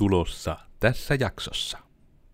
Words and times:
tulossa 0.00 0.56
tässä 0.78 1.16
jaksossa. 1.20 1.78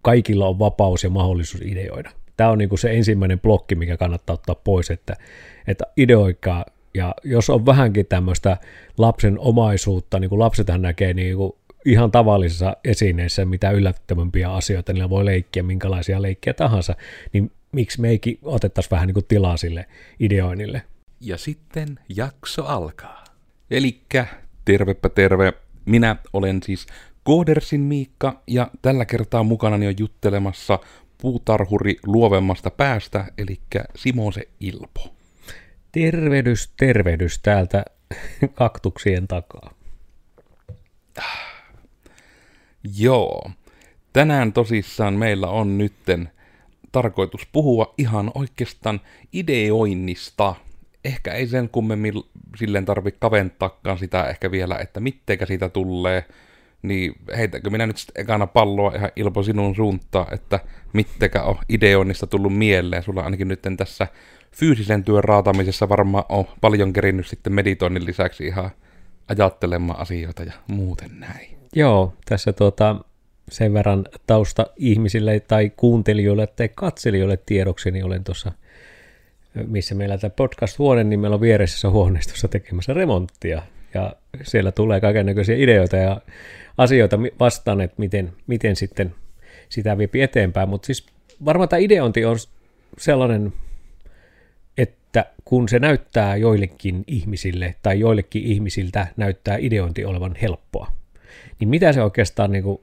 Kaikilla 0.02 0.48
on 0.48 0.58
vapaus 0.58 1.04
ja 1.04 1.10
mahdollisuus 1.10 1.62
ideoida. 1.62 2.10
Tämä 2.36 2.50
on 2.50 2.58
niin 2.58 2.68
kuin 2.68 2.78
se 2.78 2.92
ensimmäinen 2.92 3.40
blokki, 3.40 3.74
mikä 3.74 3.96
kannattaa 3.96 4.34
ottaa 4.34 4.54
pois, 4.54 4.90
että, 4.90 5.16
että 5.66 5.84
ideoikaa. 5.96 6.64
Ja 6.94 7.14
jos 7.24 7.50
on 7.50 7.66
vähänkin 7.66 8.06
tämmöistä 8.06 8.56
lapsen 8.98 9.38
omaisuutta, 9.38 10.20
niin 10.20 10.28
kuin 10.28 10.38
lapsethan 10.38 10.82
näkee 10.82 11.14
niin 11.14 11.36
kuin 11.36 11.52
ihan 11.84 12.10
tavallisissa 12.10 12.76
esineissä 12.84 13.44
mitä 13.44 13.70
yllättävämpiä 13.70 14.52
asioita, 14.52 14.92
niillä 14.92 15.10
voi 15.10 15.24
leikkiä 15.24 15.62
minkälaisia 15.62 16.22
leikkiä 16.22 16.54
tahansa, 16.54 16.94
niin 17.32 17.52
miksi 17.72 18.00
meikin 18.00 18.38
otettaisiin 18.42 18.90
vähän 18.90 19.06
niin 19.06 19.14
kuin 19.14 19.26
tilaa 19.28 19.56
sille 19.56 19.86
ideoinnille. 20.20 20.82
Ja 21.20 21.38
sitten 21.38 21.98
jakso 22.08 22.64
alkaa. 22.64 23.24
Elikkä 23.70 24.26
tervepä 24.64 25.08
terve. 25.08 25.52
Minä 25.84 26.16
olen 26.32 26.62
siis 26.62 26.86
Koodersin 27.26 27.80
Miikka 27.80 28.42
ja 28.46 28.70
tällä 28.82 29.04
kertaa 29.04 29.42
mukana 29.42 29.76
on 29.76 29.98
juttelemassa 29.98 30.78
puutarhuri 31.18 31.96
luovemmasta 32.06 32.70
päästä, 32.70 33.24
eli 33.38 33.60
Simo 33.96 34.32
se 34.32 34.48
Ilpo. 34.60 35.14
Tervehdys, 35.92 36.72
tervehdys 36.76 37.38
täältä 37.38 37.84
kaktuksien 38.54 39.28
takaa. 39.28 39.74
Joo. 42.98 43.50
Tänään 44.12 44.52
tosissaan 44.52 45.14
meillä 45.14 45.46
on 45.48 45.78
nytten 45.78 46.30
tarkoitus 46.92 47.46
puhua 47.52 47.94
ihan 47.98 48.30
oikeastaan 48.34 49.00
ideoinnista. 49.32 50.54
Ehkä 51.04 51.32
ei 51.32 51.46
sen 51.46 51.68
kummemmin 51.68 52.14
silleen 52.58 52.84
tarvitse 52.84 53.18
kaventaakaan 53.20 53.98
sitä 53.98 54.24
ehkä 54.24 54.50
vielä, 54.50 54.78
että 54.78 55.00
mittekä 55.00 55.46
siitä 55.46 55.68
tulee. 55.68 56.24
Niin 56.88 57.12
heitäkö 57.36 57.70
minä 57.70 57.86
nyt 57.86 57.96
sitten 57.96 58.22
ekana 58.22 58.46
palloa 58.46 58.92
ihan 58.94 59.10
Ilpo 59.16 59.42
sinun 59.42 59.76
suuntaan, 59.76 60.34
että 60.34 60.60
mittekä 60.92 61.42
on 61.42 61.56
ideoinnista 61.68 62.26
tullut 62.26 62.56
mieleen. 62.56 63.02
Sulla 63.02 63.22
ainakin 63.22 63.48
nyt 63.48 63.62
tässä 63.76 64.06
fyysisen 64.52 65.04
työn 65.04 65.24
raatamisessa 65.24 65.88
varmaan 65.88 66.24
on 66.28 66.44
paljon 66.60 66.92
kerinnyt 66.92 67.26
sitten 67.26 67.52
meditoinnin 67.52 68.06
lisäksi 68.06 68.46
ihan 68.46 68.70
ajattelemaan 69.28 70.00
asioita 70.00 70.42
ja 70.42 70.52
muuten 70.68 71.20
näin. 71.20 71.56
Joo, 71.74 72.14
tässä 72.24 72.52
tuota, 72.52 72.96
sen 73.50 73.74
verran 73.74 74.04
tausta 74.26 74.66
ihmisille 74.76 75.40
tai 75.40 75.70
kuuntelijoille 75.76 76.46
tai 76.46 76.68
katselijoille 76.74 77.38
tiedoksi, 77.46 77.90
niin 77.90 78.04
olen 78.04 78.24
tuossa, 78.24 78.52
missä 79.66 79.94
meillä 79.94 80.18
tämä 80.18 80.30
podcast-huone, 80.30 81.04
niin 81.04 81.20
meillä 81.20 81.34
on 81.34 81.40
vieressä 81.40 81.90
huoneistossa 81.90 82.48
tekemässä 82.48 82.94
remonttia. 82.94 83.62
Ja 83.94 84.12
siellä 84.42 84.72
tulee 84.72 85.00
kaikenlaisia 85.00 85.56
ideoita 85.56 85.96
ja 85.96 86.20
asioita 86.78 87.18
vastaan, 87.40 87.80
että 87.80 87.94
miten, 87.98 88.32
miten 88.46 88.76
sitten 88.76 89.14
sitä 89.68 89.98
viepi 89.98 90.22
eteenpäin. 90.22 90.68
Mutta 90.68 90.86
siis 90.86 91.06
varmaan 91.44 91.68
tämä 91.68 91.80
ideointi 91.80 92.24
on 92.24 92.36
sellainen, 92.98 93.52
että 94.78 95.26
kun 95.44 95.68
se 95.68 95.78
näyttää 95.78 96.36
joillekin 96.36 97.04
ihmisille 97.06 97.74
tai 97.82 98.00
joillekin 98.00 98.42
ihmisiltä 98.42 99.06
näyttää 99.16 99.56
ideointi 99.56 100.04
olevan 100.04 100.34
helppoa, 100.42 100.92
niin 101.60 101.68
mitä 101.68 101.92
se 101.92 102.02
oikeastaan 102.02 102.52
niin 102.52 102.64
kuin 102.64 102.80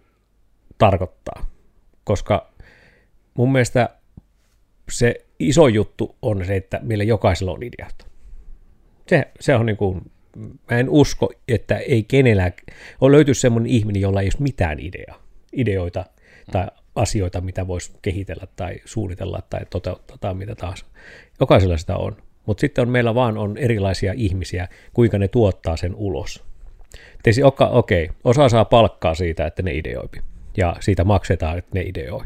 tarkoittaa? 0.78 1.46
Koska 2.04 2.54
mun 3.34 3.52
mielestä 3.52 3.90
se 4.92 5.26
iso 5.40 5.68
juttu 5.68 6.16
on 6.22 6.46
se, 6.46 6.56
että 6.56 6.80
meillä 6.84 7.04
jokaisella 7.04 7.52
on 7.52 7.64
ideat. 7.64 8.08
Se, 9.08 9.32
se 9.40 9.56
on 9.56 9.66
niin 9.66 9.78
kuin, 9.78 10.12
mä 10.38 10.78
en 10.80 10.90
usko, 10.90 11.34
että 11.48 11.78
ei 11.78 12.04
kenellä 12.04 12.52
on 13.02 13.12
löyty 13.12 13.34
semmoinen 13.34 13.72
ihminen, 13.72 14.02
jolla 14.02 14.22
ei 14.22 14.28
ole 14.28 14.44
mitään 14.44 14.80
ideaa, 14.80 15.22
ideoita 15.54 16.06
tai 16.52 16.68
asioita, 16.96 17.42
mitä 17.42 17.68
voisi 17.68 17.92
kehitellä 18.02 18.48
tai 18.56 18.76
suunnitella 18.86 19.40
tai 19.50 19.62
toteuttaa 19.70 20.18
tai 20.18 20.34
mitä 20.34 20.56
tahansa. 20.56 20.86
Jokaisella 21.40 21.78
sitä 21.78 21.96
on. 21.96 22.18
Mutta 22.46 22.62
sitten 22.62 22.82
on, 22.82 22.90
meillä 22.90 23.16
vaan 23.16 23.38
on 23.38 23.58
erilaisia 23.58 24.14
ihmisiä, 24.16 24.68
kuinka 24.94 25.18
ne 25.18 25.28
tuottaa 25.28 25.78
sen 25.78 25.96
ulos. 25.96 26.44
Teisi, 27.24 27.44
okei, 27.44 28.04
okay, 28.04 28.16
osa 28.24 28.50
saa 28.50 28.66
palkkaa 28.66 29.16
siitä, 29.16 29.48
että 29.48 29.62
ne 29.62 29.74
ideoipi. 29.74 30.22
Ja 30.58 30.76
siitä 30.80 31.04
maksetaan, 31.04 31.58
että 31.58 31.72
ne 31.74 31.82
ideoi. 31.82 32.26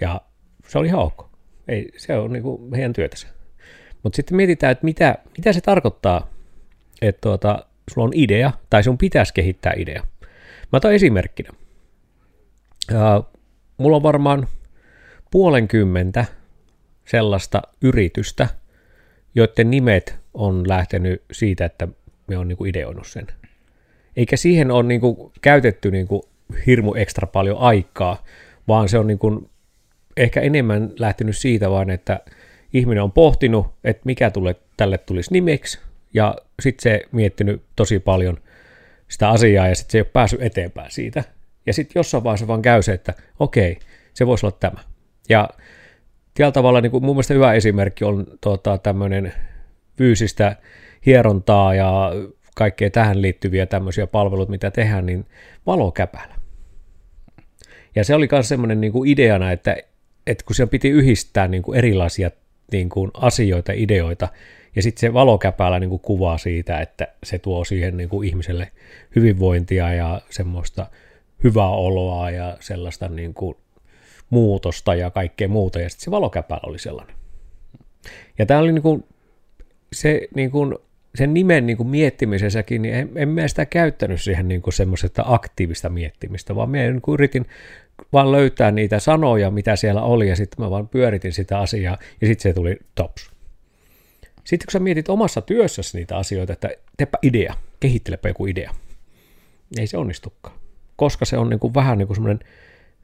Ja 0.00 0.20
se 0.68 0.78
oli 0.78 0.86
ihan 0.86 1.00
ok. 1.00 1.30
Ei, 1.68 1.92
se 1.96 2.16
on 2.16 2.32
niin 2.32 2.42
kuin 2.42 2.74
heidän 2.74 2.92
työtänsä. 2.92 3.28
Mutta 4.02 4.16
sitten 4.16 4.36
mietitään, 4.36 4.72
että 4.72 4.84
mitä, 4.84 5.18
mitä 5.36 5.52
se 5.52 5.60
tarkoittaa, 5.60 6.30
että 7.02 7.20
tuota, 7.20 7.66
sulla 7.90 8.06
on 8.06 8.12
idea, 8.14 8.52
tai 8.70 8.82
sun 8.82 8.98
pitäisi 8.98 9.34
kehittää 9.34 9.72
idea. 9.76 10.02
Mä 10.72 10.76
otan 10.76 10.92
esimerkkinä. 10.92 11.50
Ja 12.90 13.22
mulla 13.76 13.96
on 13.96 14.02
varmaan 14.02 14.48
puolenkymmentä 15.30 16.24
sellaista 17.04 17.62
yritystä, 17.82 18.48
joiden 19.34 19.70
nimet 19.70 20.18
on 20.34 20.68
lähtenyt 20.68 21.22
siitä, 21.32 21.64
että 21.64 21.88
me 22.26 22.38
on 22.38 22.48
niin 22.48 22.58
kuin 22.58 22.70
ideoinut 22.70 23.06
sen. 23.06 23.26
Eikä 24.16 24.36
siihen 24.36 24.70
ole 24.70 24.82
niin 24.82 25.00
kuin 25.00 25.32
käytetty 25.42 25.90
niin 25.90 26.06
kuin 26.06 26.22
hirmu 26.66 26.94
ekstra 26.94 27.26
paljon 27.26 27.58
aikaa, 27.58 28.24
vaan 28.68 28.88
se 28.88 28.98
on 28.98 29.06
niin 29.06 29.18
kuin 29.18 29.50
ehkä 30.16 30.40
enemmän 30.40 30.92
lähtenyt 30.98 31.36
siitä 31.36 31.70
vaan, 31.70 31.90
että 31.90 32.20
ihminen 32.72 33.02
on 33.02 33.12
pohtinut, 33.12 33.66
että 33.84 34.02
mikä 34.04 34.30
tule, 34.30 34.56
tälle 34.76 34.98
tulisi 34.98 35.32
nimeksi, 35.32 35.78
ja 36.16 36.36
sitten 36.62 36.82
se 36.82 37.08
miettinyt 37.12 37.62
tosi 37.76 37.98
paljon 37.98 38.38
sitä 39.08 39.30
asiaa, 39.30 39.68
ja 39.68 39.74
sitten 39.74 39.92
se 39.92 39.98
ei 39.98 40.02
ole 40.02 40.10
päässyt 40.12 40.42
eteenpäin 40.42 40.90
siitä. 40.90 41.24
Ja 41.66 41.72
sitten 41.72 42.00
jossain 42.00 42.24
vaiheessa 42.24 42.46
vaan 42.46 42.62
käy 42.62 42.82
se, 42.82 42.92
että 42.92 43.14
okei, 43.38 43.78
se 44.14 44.26
voisi 44.26 44.46
olla 44.46 44.56
tämä. 44.60 44.78
Ja 45.28 45.48
tällä 46.34 46.52
tavalla 46.52 46.80
niin 46.80 46.90
kuin 46.90 47.04
mun 47.04 47.16
mielestä 47.16 47.34
hyvä 47.34 47.52
esimerkki 47.52 48.04
on 48.04 48.26
tota, 48.40 48.78
tämmöinen 48.78 49.32
fyysistä 49.98 50.56
hierontaa 51.06 51.74
ja 51.74 52.12
kaikkea 52.54 52.90
tähän 52.90 53.22
liittyviä 53.22 53.66
tämmöisiä 53.66 54.06
palveluita, 54.06 54.50
mitä 54.50 54.70
tehdään, 54.70 55.06
niin 55.06 55.26
valokäpälä. 55.66 56.34
Ja 57.94 58.04
se 58.04 58.14
oli 58.14 58.28
myös 58.32 58.48
semmoinen 58.48 58.80
niin 58.80 58.92
kuin 58.92 59.10
ideana, 59.10 59.52
että, 59.52 59.76
että 60.26 60.44
kun 60.44 60.56
siellä 60.56 60.70
piti 60.70 60.88
yhdistää 60.90 61.48
niin 61.48 61.62
kuin 61.62 61.78
erilaisia 61.78 62.30
niin 62.72 62.88
kuin 62.88 63.10
asioita, 63.14 63.72
ideoita, 63.74 64.28
ja 64.76 64.82
sitten 64.82 65.00
se 65.00 65.12
valokäpälä 65.12 65.80
niin 65.80 65.90
kuin 65.90 66.00
kuvaa 66.00 66.38
siitä, 66.38 66.80
että 66.80 67.08
se 67.24 67.38
tuo 67.38 67.64
siihen 67.64 67.96
niin 67.96 68.08
kuin 68.08 68.28
ihmiselle 68.28 68.72
hyvinvointia 69.16 69.94
ja 69.94 70.20
semmoista 70.30 70.86
hyvää 71.44 71.70
oloa 71.70 72.30
ja 72.30 72.56
sellaista 72.60 73.08
niin 73.08 73.34
kuin 73.34 73.56
muutosta 74.30 74.94
ja 74.94 75.10
kaikkea 75.10 75.48
muuta, 75.48 75.80
ja 75.80 75.88
sitten 75.88 76.04
se 76.04 76.10
valokäpälä 76.10 76.60
oli 76.62 76.78
sellainen. 76.78 77.16
Ja 78.38 78.46
tämä 78.46 78.60
oli 78.60 78.72
niin 78.72 78.82
kuin, 78.82 79.04
se 79.92 80.28
niin 80.34 80.50
kuin 80.50 80.74
sen 81.14 81.34
nimen 81.34 81.66
niin 81.66 81.76
kuin 81.76 81.88
miettimisessäkin, 81.88 82.82
niin 82.82 82.94
en, 82.94 83.10
en 83.14 83.28
mä 83.28 83.48
sitä 83.48 83.66
käyttänyt 83.66 84.22
siihen 84.22 84.48
niin 84.48 84.62
semmoisesta 84.68 85.22
aktiivista 85.26 85.88
miettimistä, 85.88 86.56
vaan 86.56 86.70
mä 86.70 86.76
niin 86.76 87.00
yritin 87.08 87.46
vaan 88.12 88.32
löytää 88.32 88.70
niitä 88.70 88.98
sanoja, 88.98 89.50
mitä 89.50 89.76
siellä 89.76 90.02
oli, 90.02 90.28
ja 90.28 90.36
sitten 90.36 90.64
mä 90.64 90.70
vaan 90.70 90.88
pyöritin 90.88 91.32
sitä 91.32 91.58
asiaa, 91.58 91.98
ja 92.20 92.26
sitten 92.26 92.42
se 92.42 92.54
tuli 92.54 92.76
tops. 92.94 93.35
Sitten 94.46 94.66
kun 94.66 94.72
sä 94.72 94.78
mietit 94.78 95.08
omassa 95.08 95.40
työssäsi 95.40 95.98
niitä 95.98 96.16
asioita, 96.16 96.52
että 96.52 96.70
teepä 96.96 97.18
idea, 97.22 97.54
kehittelepä 97.80 98.28
joku 98.28 98.46
idea, 98.46 98.74
ei 99.78 99.86
se 99.86 99.96
onnistukaan. 99.96 100.56
Koska 100.96 101.24
se 101.24 101.36
on 101.38 101.48
niin 101.48 101.60
kuin 101.60 101.74
vähän 101.74 101.98
niin 101.98 102.06
kuin 102.06 102.16
semmoinen, 102.16 102.40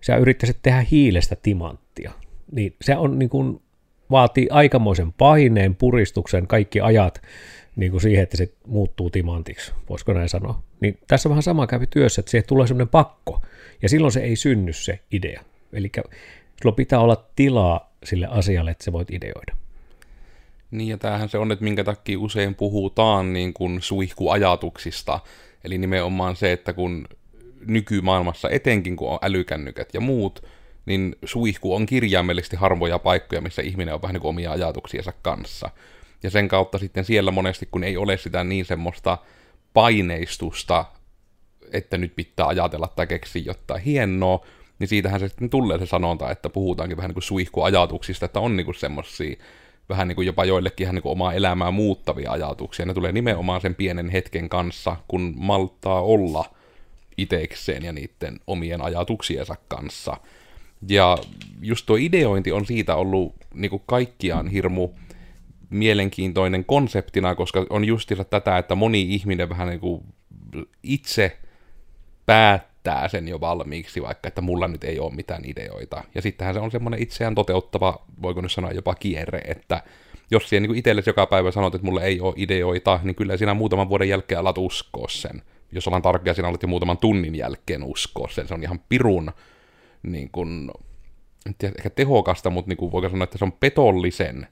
sä 0.00 0.16
yrittäisit 0.16 0.58
tehdä 0.62 0.86
hiilestä 0.90 1.36
timanttia, 1.36 2.12
niin 2.52 2.76
se 2.82 2.96
on 2.96 3.18
niin 3.18 3.28
kuin, 3.28 3.62
vaatii 4.10 4.48
aikamoisen 4.50 5.12
paineen, 5.12 5.74
puristuksen, 5.74 6.46
kaikki 6.46 6.80
ajat, 6.80 7.22
niin 7.76 7.90
kuin 7.90 8.00
siihen, 8.00 8.22
että 8.22 8.36
se 8.36 8.52
muuttuu 8.66 9.10
timantiksi, 9.10 9.72
voisiko 9.88 10.12
näin 10.12 10.28
sanoa. 10.28 10.62
Niin 10.80 10.98
tässä 11.06 11.28
vähän 11.28 11.42
sama 11.42 11.66
kävi 11.66 11.86
työssä, 11.86 12.20
että 12.20 12.30
siihen 12.30 12.46
tulee 12.48 12.66
semmoinen 12.66 12.88
pakko, 12.88 13.42
ja 13.82 13.88
silloin 13.88 14.12
se 14.12 14.20
ei 14.20 14.36
synny 14.36 14.72
se 14.72 15.00
idea. 15.12 15.42
Eli 15.72 15.92
sulla 16.62 16.74
pitää 16.74 17.00
olla 17.00 17.24
tilaa 17.36 17.92
sille 18.04 18.26
asialle, 18.26 18.70
että 18.70 18.84
se 18.84 18.92
voit 18.92 19.10
ideoida. 19.10 19.61
Niin, 20.72 20.88
ja 20.88 20.98
tämähän 20.98 21.28
se 21.28 21.38
on, 21.38 21.52
että 21.52 21.64
minkä 21.64 21.84
takia 21.84 22.18
usein 22.18 22.54
puhutaan 22.54 23.32
niin 23.32 23.52
kuin 23.52 23.82
suihkuajatuksista, 23.82 25.20
eli 25.64 25.78
nimenomaan 25.78 26.36
se, 26.36 26.52
että 26.52 26.72
kun 26.72 27.08
nykymaailmassa, 27.66 28.50
etenkin 28.50 28.96
kun 28.96 29.10
on 29.10 29.18
älykännykät 29.22 29.94
ja 29.94 30.00
muut, 30.00 30.46
niin 30.86 31.16
suihku 31.24 31.74
on 31.74 31.86
kirjaimellisesti 31.86 32.56
harvoja 32.56 32.98
paikkoja, 32.98 33.40
missä 33.40 33.62
ihminen 33.62 33.94
on 33.94 34.02
vähän 34.02 34.14
niin 34.14 34.20
kuin 34.20 34.30
omia 34.30 34.52
ajatuksiensa 34.52 35.12
kanssa. 35.22 35.70
Ja 36.22 36.30
sen 36.30 36.48
kautta 36.48 36.78
sitten 36.78 37.04
siellä 37.04 37.30
monesti, 37.30 37.68
kun 37.70 37.84
ei 37.84 37.96
ole 37.96 38.16
sitä 38.16 38.44
niin 38.44 38.64
semmoista 38.64 39.18
paineistusta, 39.72 40.84
että 41.72 41.98
nyt 41.98 42.16
pitää 42.16 42.46
ajatella 42.46 42.88
tai 42.88 43.06
keksiä 43.06 43.42
jotain 43.46 43.82
hienoa, 43.82 44.46
niin 44.78 44.88
siitähän 44.88 45.20
se 45.20 45.28
sitten 45.28 45.50
tulee 45.50 45.78
se 45.78 45.86
sanonta, 45.86 46.30
että 46.30 46.48
puhutaankin 46.48 46.96
vähän 46.96 47.08
niin 47.08 47.14
kuin 47.14 47.22
suihkuajatuksista, 47.22 48.26
että 48.26 48.40
on 48.40 48.56
niin 48.56 48.64
kuin 48.64 48.74
semmoisia 48.74 49.36
vähän 49.92 50.08
niin 50.08 50.16
kuin 50.16 50.26
jopa 50.26 50.44
joillekin 50.44 50.84
ihan 50.84 50.94
niin 50.94 51.02
kuin 51.02 51.12
omaa 51.12 51.32
elämää 51.32 51.70
muuttavia 51.70 52.32
ajatuksia. 52.32 52.86
Ne 52.86 52.94
tulee 52.94 53.12
nimenomaan 53.12 53.60
sen 53.60 53.74
pienen 53.74 54.08
hetken 54.08 54.48
kanssa, 54.48 54.96
kun 55.08 55.34
malttaa 55.36 56.02
olla 56.02 56.44
itekseen 57.16 57.82
ja 57.82 57.92
niiden 57.92 58.40
omien 58.46 58.82
ajatuksiensa 58.82 59.56
kanssa. 59.68 60.16
Ja 60.88 61.18
just 61.62 61.86
tuo 61.86 61.96
ideointi 61.96 62.52
on 62.52 62.66
siitä 62.66 62.96
ollut 62.96 63.34
niin 63.54 63.70
kuin 63.70 63.82
kaikkiaan 63.86 64.48
hirmu 64.48 64.88
mielenkiintoinen 65.70 66.64
konseptina, 66.64 67.34
koska 67.34 67.66
on 67.70 67.84
justiinsa 67.84 68.24
tätä, 68.24 68.58
että 68.58 68.74
moni 68.74 69.02
ihminen 69.02 69.48
vähän 69.48 69.68
niin 69.68 69.80
kuin 69.80 70.04
itse 70.82 71.38
päättää 72.26 72.71
sen 73.08 73.28
jo 73.28 73.40
valmiiksi, 73.40 74.02
vaikka 74.02 74.28
että 74.28 74.40
mulla 74.40 74.68
nyt 74.68 74.84
ei 74.84 74.98
ole 74.98 75.14
mitään 75.14 75.42
ideoita. 75.44 76.04
Ja 76.14 76.22
sittenhän 76.22 76.54
se 76.54 76.60
on 76.60 76.70
semmoinen 76.70 77.02
itseään 77.02 77.34
toteuttava, 77.34 78.04
voiko 78.22 78.40
nyt 78.40 78.52
sanoa 78.52 78.70
jopa 78.70 78.94
kierre, 78.94 79.38
että 79.38 79.82
jos 80.30 80.48
siihen 80.48 80.62
niin 80.62 80.76
itsellesi 80.76 81.10
joka 81.10 81.26
päivä 81.26 81.50
sanot, 81.50 81.74
että 81.74 81.84
mulle 81.84 82.04
ei 82.04 82.20
ole 82.20 82.34
ideoita, 82.36 83.00
niin 83.02 83.14
kyllä 83.14 83.36
siinä 83.36 83.54
muutaman 83.54 83.88
vuoden 83.88 84.08
jälkeen 84.08 84.40
alat 84.40 84.58
uskoa 84.58 85.08
sen. 85.08 85.42
Jos 85.72 85.86
ollaan 85.86 86.02
tarkkia, 86.02 86.34
siinä 86.34 86.48
alat 86.48 86.62
jo 86.62 86.68
muutaman 86.68 86.98
tunnin 86.98 87.34
jälkeen 87.34 87.82
uskoa 87.82 88.28
sen. 88.28 88.48
Se 88.48 88.54
on 88.54 88.62
ihan 88.62 88.80
pirun, 88.88 89.32
niin 90.02 90.30
kuin, 90.32 90.70
ehkä 91.76 91.90
tehokasta, 91.90 92.50
mutta 92.50 92.68
niin 92.68 92.76
kuin 92.76 92.92
voiko 92.92 93.08
sanoa, 93.08 93.24
että 93.24 93.38
se 93.38 93.44
on 93.44 93.52
petollisen 93.52 94.46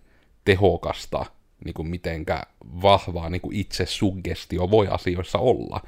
tehokasta, 0.45 1.27
niin 1.65 1.75
kuin 1.75 1.89
mitenkä 1.89 2.43
vahvaa 2.83 3.31
niin 3.31 3.41
kuin 3.41 3.57
itse 3.57 3.87
suggestio 3.87 4.71
voi 4.71 4.89
asioissa 4.89 5.39
olla. 5.39 5.81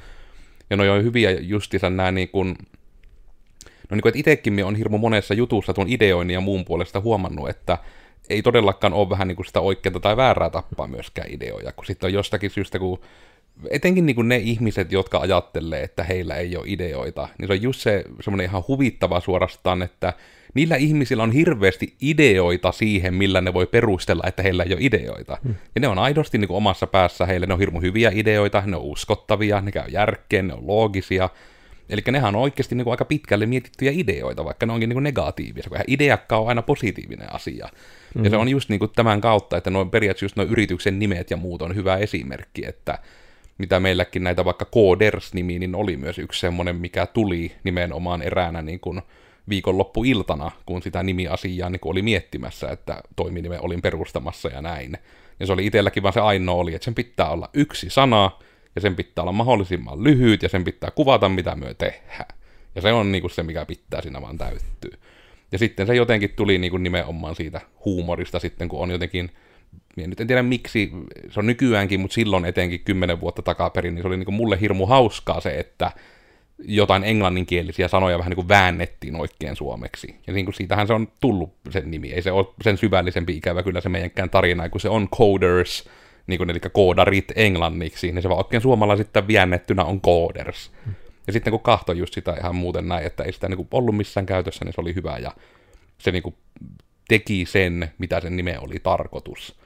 Ja 0.72 0.76
no 0.76 0.92
on 0.92 1.04
hyviä 1.04 1.30
justiinsa 1.30 1.90
nämä 1.90 2.12
niin 2.12 2.28
kuin, 2.28 2.48
no 3.90 3.94
niin 3.94 4.02
kuin, 4.02 4.10
että 4.10 4.18
itsekin 4.18 4.64
on 4.64 4.76
hirmu 4.76 4.98
monessa 4.98 5.34
jutussa 5.34 5.74
tuon 5.74 5.88
ideoinnin 5.88 6.34
ja 6.34 6.40
muun 6.40 6.64
puolesta 6.64 7.00
huomannut, 7.00 7.48
että 7.48 7.78
ei 8.28 8.42
todellakaan 8.42 8.92
ole 8.92 9.10
vähän 9.10 9.28
niin 9.28 9.36
kuin 9.36 9.46
sitä 9.46 9.60
oikeaa 9.60 10.00
tai 10.00 10.16
väärää 10.16 10.50
tappaa 10.50 10.86
myöskään 10.86 11.30
ideoja, 11.30 11.72
kun 11.72 11.86
sitten 11.86 12.06
on 12.06 12.12
jostakin 12.12 12.50
syystä, 12.50 12.78
kun 12.78 13.00
etenkin 13.70 14.06
niin 14.06 14.16
kuin 14.16 14.28
ne 14.28 14.36
ihmiset, 14.36 14.92
jotka 14.92 15.18
ajattelee, 15.18 15.82
että 15.82 16.04
heillä 16.04 16.34
ei 16.34 16.56
ole 16.56 16.64
ideoita, 16.66 17.28
niin 17.38 17.46
se 17.48 17.52
on 17.52 17.62
just 17.62 17.80
se 17.80 18.04
semmoinen 18.20 18.46
ihan 18.46 18.64
huvittava 18.68 19.20
suorastaan, 19.20 19.82
että 19.82 20.12
niillä 20.54 20.76
ihmisillä 20.76 21.22
on 21.22 21.32
hirveästi 21.32 21.94
ideoita 22.00 22.72
siihen, 22.72 23.14
millä 23.14 23.40
ne 23.40 23.54
voi 23.54 23.66
perustella, 23.66 24.22
että 24.26 24.42
heillä 24.42 24.62
ei 24.62 24.72
ole 24.72 24.80
ideoita. 24.80 25.38
Hmm. 25.44 25.54
Ja 25.74 25.80
ne 25.80 25.88
on 25.88 25.98
aidosti 25.98 26.38
niin 26.38 26.48
kuin 26.48 26.56
omassa 26.56 26.86
päässä 26.86 27.26
heille, 27.26 27.46
ne 27.46 27.52
on 27.52 27.60
hirmu 27.60 27.80
hyviä 27.80 28.10
ideoita, 28.14 28.62
ne 28.66 28.76
on 28.76 28.82
uskottavia, 28.82 29.60
ne 29.60 29.72
käy 29.72 29.88
järkeen, 29.88 30.48
ne 30.48 30.54
on 30.54 30.66
loogisia, 30.66 31.28
Eli 31.88 32.02
nehän 32.10 32.36
on 32.36 32.42
oikeasti 32.42 32.74
niin 32.74 32.84
kuin 32.84 32.92
aika 32.92 33.04
pitkälle 33.04 33.46
mietittyjä 33.46 33.92
ideoita, 33.94 34.44
vaikka 34.44 34.66
ne 34.66 34.72
onkin 34.72 34.88
niin 34.88 34.94
kuin 34.94 35.02
negatiivisia, 35.02 35.70
kun 35.70 35.78
ideakka 35.86 36.38
on 36.38 36.48
aina 36.48 36.62
positiivinen 36.62 37.34
asia. 37.34 37.66
Mm-hmm. 37.66 38.24
Ja 38.24 38.30
se 38.30 38.36
mm. 38.36 38.40
on 38.40 38.48
just 38.48 38.68
niin 38.68 38.78
kuin 38.78 38.90
tämän 38.96 39.20
kautta, 39.20 39.56
että 39.56 39.70
noin 39.70 39.90
periaatteessa 39.90 40.24
just 40.24 40.36
noin 40.36 40.48
yrityksen 40.48 40.98
nimet 40.98 41.30
ja 41.30 41.36
muut 41.36 41.62
on 41.62 41.74
hyvä 41.74 41.96
esimerkki, 41.96 42.66
että 42.66 42.98
mitä 43.58 43.80
meilläkin 43.80 44.24
näitä 44.24 44.44
vaikka 44.44 44.64
Coders-nimi, 44.64 45.58
niin 45.58 45.74
oli 45.74 45.96
myös 45.96 46.18
yksi 46.18 46.40
semmoinen, 46.40 46.76
mikä 46.76 47.06
tuli 47.06 47.52
nimenomaan 47.64 48.22
eräänä 48.22 48.62
niin 48.62 48.80
kuin 48.80 49.02
viikonloppuiltana, 49.48 50.50
kun 50.66 50.82
sitä 50.82 51.02
nimiasiaa 51.02 51.70
niin 51.70 51.80
oli 51.84 52.02
miettimässä, 52.02 52.70
että 52.70 53.02
toiminime 53.16 53.60
olin 53.60 53.82
perustamassa 53.82 54.48
ja 54.48 54.62
näin. 54.62 54.98
Ja 55.40 55.46
se 55.46 55.52
oli 55.52 55.66
itselläkin 55.66 56.02
vaan 56.02 56.12
se 56.12 56.20
ainoa 56.20 56.54
oli, 56.54 56.74
että 56.74 56.84
sen 56.84 56.94
pitää 56.94 57.30
olla 57.30 57.50
yksi 57.54 57.90
sana, 57.90 58.30
ja 58.74 58.80
sen 58.80 58.96
pitää 58.96 59.22
olla 59.22 59.32
mahdollisimman 59.32 60.04
lyhyt, 60.04 60.42
ja 60.42 60.48
sen 60.48 60.64
pitää 60.64 60.90
kuvata, 60.90 61.28
mitä 61.28 61.56
myö 61.56 61.74
tehdään. 61.74 62.28
Ja 62.74 62.80
se 62.80 62.92
on 62.92 63.12
niin 63.12 63.22
kuin 63.22 63.30
se, 63.30 63.42
mikä 63.42 63.64
pitää 63.64 64.02
siinä 64.02 64.22
vaan 64.22 64.38
täyttyä. 64.38 64.96
Ja 65.52 65.58
sitten 65.58 65.86
se 65.86 65.94
jotenkin 65.94 66.30
tuli 66.36 66.58
niin 66.58 66.70
kuin 66.70 66.82
nimenomaan 66.82 67.36
siitä 67.36 67.60
huumorista 67.84 68.38
sitten, 68.38 68.68
kun 68.68 68.80
on 68.80 68.90
jotenkin, 68.90 69.30
ja 69.96 70.08
nyt 70.08 70.20
en 70.20 70.26
tiedä 70.26 70.42
miksi, 70.42 70.90
se 71.30 71.40
on 71.40 71.46
nykyäänkin, 71.46 72.00
mutta 72.00 72.14
silloin 72.14 72.44
etenkin 72.44 72.80
kymmenen 72.80 73.20
vuotta 73.20 73.42
takaperin, 73.42 73.94
niin 73.94 74.02
se 74.02 74.08
oli 74.08 74.16
niin 74.16 74.24
kuin 74.24 74.34
mulle 74.34 74.60
hirmu 74.60 74.86
hauskaa 74.86 75.40
se, 75.40 75.58
että 75.58 75.92
jotain 76.64 77.04
englanninkielisiä 77.04 77.88
sanoja 77.88 78.18
vähän 78.18 78.30
niin 78.30 78.36
kuin 78.36 78.48
väännettiin 78.48 79.16
oikein 79.16 79.56
suomeksi. 79.56 80.16
Ja 80.26 80.32
niin 80.32 80.46
kuin 80.46 80.54
siitähän 80.54 80.86
se 80.86 80.92
on 80.92 81.08
tullut 81.20 81.54
sen 81.70 81.90
nimi. 81.90 82.12
Ei 82.12 82.22
se 82.22 82.32
ole 82.32 82.46
sen 82.62 82.78
syvällisempi 82.78 83.36
ikävä 83.36 83.62
kyllä 83.62 83.80
se 83.80 83.88
meidänkään 83.88 84.30
tarina, 84.30 84.68
kun 84.68 84.80
se 84.80 84.88
on 84.88 85.08
Coders, 85.08 85.88
niin 86.26 86.38
kuin, 86.38 86.50
eli 86.50 86.60
koodarit 86.72 87.32
englanniksi, 87.36 88.12
niin 88.12 88.22
se 88.22 88.28
vaan 88.28 88.44
oikein 88.44 88.62
suomalaisittain 88.62 89.26
viennettynä 89.26 89.84
on 89.84 90.00
Coders. 90.00 90.72
Hmm. 90.84 90.94
Ja 91.26 91.32
sitten 91.32 91.50
kun 91.50 91.60
kahtoi 91.60 91.98
just 91.98 92.14
sitä 92.14 92.36
ihan 92.40 92.54
muuten 92.54 92.88
näin, 92.88 93.06
että 93.06 93.22
ei 93.22 93.32
sitä 93.32 93.48
niin 93.48 93.56
kuin 93.56 93.68
ollut 93.70 93.96
missään 93.96 94.26
käytössä, 94.26 94.64
niin 94.64 94.72
se 94.72 94.80
oli 94.80 94.94
hyvä 94.94 95.18
ja 95.18 95.32
se 95.98 96.10
niin 96.12 96.22
kuin 96.22 96.34
teki 97.08 97.46
sen, 97.46 97.90
mitä 97.98 98.20
sen 98.20 98.36
nime 98.36 98.58
oli 98.58 98.78
tarkoitus. 98.82 99.58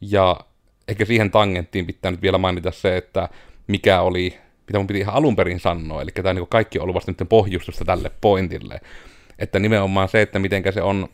Ja 0.00 0.40
ehkä 0.88 1.04
siihen 1.04 1.30
tangenttiin 1.30 1.86
pitää 1.86 2.10
nyt 2.10 2.22
vielä 2.22 2.38
mainita 2.38 2.70
se, 2.70 2.96
että 2.96 3.28
mikä 3.66 4.00
oli, 4.00 4.38
mitä 4.66 4.78
mun 4.78 4.86
piti 4.86 5.00
ihan 5.00 5.14
alun 5.14 5.36
perin 5.36 5.60
sanoa, 5.60 6.02
eli 6.02 6.10
tämä 6.10 6.34
niin 6.34 6.46
kaikki 6.48 6.78
on 6.78 6.82
ollut 6.82 6.94
vasta 6.94 7.10
nyt 7.10 7.28
pohjustusta 7.28 7.84
tälle 7.84 8.10
pointille. 8.20 8.80
Että 9.38 9.58
nimenomaan 9.58 10.08
se, 10.08 10.22
että 10.22 10.38
mitenkä 10.38 10.72
se 10.72 10.82
on 10.82 11.08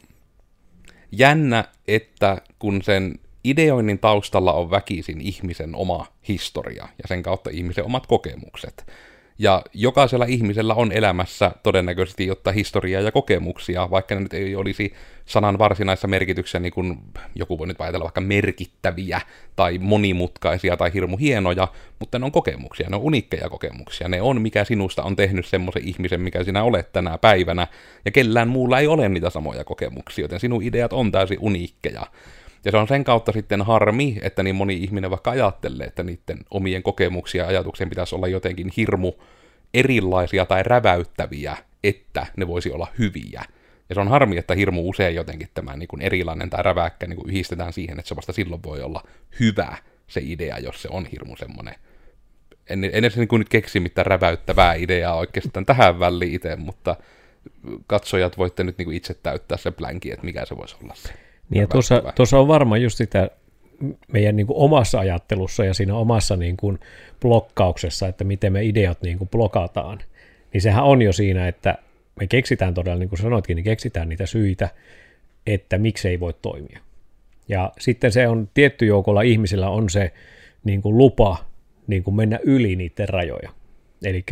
jännä, 1.12 1.64
että 1.88 2.42
kun 2.58 2.82
sen 2.82 3.18
ideoinnin 3.44 3.98
taustalla 3.98 4.52
on 4.52 4.70
väkisin 4.70 5.20
ihmisen 5.20 5.74
oma 5.74 6.06
historia 6.28 6.88
ja 6.98 7.04
sen 7.08 7.22
kautta 7.22 7.50
ihmisen 7.50 7.84
omat 7.84 8.06
kokemukset. 8.06 8.86
Ja 9.42 9.62
jokaisella 9.74 10.24
ihmisellä 10.24 10.74
on 10.74 10.92
elämässä 10.92 11.50
todennäköisesti 11.62 12.26
jotta 12.26 12.52
historiaa 12.52 13.02
ja 13.02 13.12
kokemuksia, 13.12 13.90
vaikka 13.90 14.14
ne 14.14 14.20
nyt 14.20 14.34
ei 14.34 14.56
olisi 14.56 14.94
sanan 15.26 15.58
varsinaisessa 15.58 16.08
merkityksessä, 16.08 16.58
niin 16.58 16.72
kuin 16.72 16.98
joku 17.34 17.58
voi 17.58 17.66
nyt 17.66 17.80
ajatella 17.80 18.04
vaikka 18.04 18.20
merkittäviä 18.20 19.20
tai 19.56 19.78
monimutkaisia 19.78 20.76
tai 20.76 20.92
hirmu 20.94 21.16
hienoja, 21.16 21.68
mutta 21.98 22.18
ne 22.18 22.24
on 22.24 22.32
kokemuksia, 22.32 22.90
ne 22.90 22.96
on 22.96 23.02
unikkeja 23.02 23.48
kokemuksia. 23.48 24.08
Ne 24.08 24.22
on, 24.22 24.40
mikä 24.42 24.64
sinusta 24.64 25.02
on 25.02 25.16
tehnyt 25.16 25.46
semmoisen 25.46 25.88
ihmisen, 25.88 26.20
mikä 26.20 26.44
sinä 26.44 26.62
olet 26.62 26.92
tänä 26.92 27.18
päivänä, 27.18 27.66
ja 28.04 28.10
kellään 28.10 28.48
muulla 28.48 28.78
ei 28.78 28.86
ole 28.86 29.08
niitä 29.08 29.30
samoja 29.30 29.64
kokemuksia, 29.64 30.24
joten 30.24 30.40
sinun 30.40 30.62
ideat 30.62 30.92
on 30.92 31.12
täysin 31.12 31.38
uniikkeja. 31.40 32.06
Ja 32.64 32.70
se 32.70 32.76
on 32.76 32.88
sen 32.88 33.04
kautta 33.04 33.32
sitten 33.32 33.62
harmi, 33.62 34.18
että 34.22 34.42
niin 34.42 34.54
moni 34.54 34.74
ihminen 34.74 35.10
vaikka 35.10 35.30
ajattelee, 35.30 35.86
että 35.86 36.02
niiden 36.02 36.38
omien 36.50 36.82
kokemuksia 36.82 37.42
ja 37.42 37.48
ajatuksien 37.48 37.88
pitäisi 37.88 38.14
olla 38.14 38.28
jotenkin 38.28 38.72
hirmu 38.76 39.12
erilaisia 39.74 40.46
tai 40.46 40.62
räväyttäviä, 40.62 41.56
että 41.84 42.26
ne 42.36 42.46
voisi 42.46 42.72
olla 42.72 42.86
hyviä. 42.98 43.44
Ja 43.88 43.94
se 43.94 44.00
on 44.00 44.08
harmi, 44.08 44.38
että 44.38 44.54
hirmu 44.54 44.88
usein 44.88 45.14
jotenkin 45.14 45.48
tämä 45.54 45.76
niin 45.76 45.88
kuin 45.88 46.02
erilainen 46.02 46.50
tai 46.50 46.62
räväkkä 46.62 47.06
niin 47.06 47.16
kuin 47.16 47.30
yhdistetään 47.30 47.72
siihen, 47.72 47.98
että 47.98 48.08
se 48.08 48.16
vasta 48.16 48.32
silloin 48.32 48.62
voi 48.62 48.82
olla 48.82 49.02
hyvä 49.40 49.76
se 50.06 50.20
idea, 50.24 50.58
jos 50.58 50.82
se 50.82 50.88
on 50.90 51.06
hirmu 51.06 51.36
semmoinen. 51.36 51.74
En, 52.68 52.84
en 52.84 52.90
edes 52.90 53.16
niin 53.16 53.28
kuin 53.28 53.38
nyt 53.38 53.48
keksi 53.48 53.80
mitään 53.80 54.06
räväyttävää 54.06 54.74
ideaa 54.74 55.14
oikeastaan 55.14 55.66
tähän 55.66 55.98
väliin 55.98 56.34
itse, 56.34 56.56
mutta 56.56 56.96
katsojat 57.86 58.38
voitte 58.38 58.64
nyt 58.64 58.78
niin 58.78 58.86
kuin 58.86 58.96
itse 58.96 59.14
täyttää 59.14 59.58
se 59.58 59.70
blanki, 59.70 60.10
että 60.10 60.24
mikä 60.24 60.44
se 60.44 60.56
voisi 60.56 60.76
olla 60.82 60.94
se. 60.94 61.12
Niin 61.52 61.60
ja 61.60 61.66
tuossa, 61.66 62.02
tuossa 62.14 62.38
on 62.38 62.48
varmaan 62.48 62.82
just 62.82 62.96
sitä 62.96 63.30
meidän 64.12 64.36
niin 64.36 64.46
kuin 64.46 64.56
omassa 64.56 64.98
ajattelussa 64.98 65.64
ja 65.64 65.74
siinä 65.74 65.94
omassa 65.94 66.36
niin 66.36 66.56
kuin 66.56 66.78
blokkauksessa, 67.20 68.08
että 68.08 68.24
miten 68.24 68.52
me 68.52 68.64
ideat 68.64 69.02
niin 69.02 69.18
kuin 69.18 69.28
blokataan, 69.28 69.98
niin 70.52 70.60
sehän 70.62 70.84
on 70.84 71.02
jo 71.02 71.12
siinä, 71.12 71.48
että 71.48 71.78
me 72.20 72.26
keksitään 72.26 72.74
todella, 72.74 72.98
niin 72.98 73.08
kuin 73.08 73.18
sanoitkin, 73.18 73.56
niin 73.56 73.64
keksitään 73.64 74.08
niitä 74.08 74.26
syitä, 74.26 74.68
että 75.46 75.78
miksi 75.78 76.08
ei 76.08 76.20
voi 76.20 76.34
toimia. 76.42 76.80
Ja 77.48 77.72
sitten 77.78 78.12
se 78.12 78.28
on 78.28 78.48
tietty 78.54 78.86
joukolla 78.86 79.22
ihmisillä 79.22 79.68
on 79.68 79.90
se 79.90 80.12
niin 80.64 80.82
kuin 80.82 80.98
lupa 80.98 81.44
niin 81.86 82.02
kuin 82.02 82.14
mennä 82.14 82.38
yli 82.42 82.76
niiden 82.76 83.08
rajoja. 83.08 83.50
Eli 84.04 84.24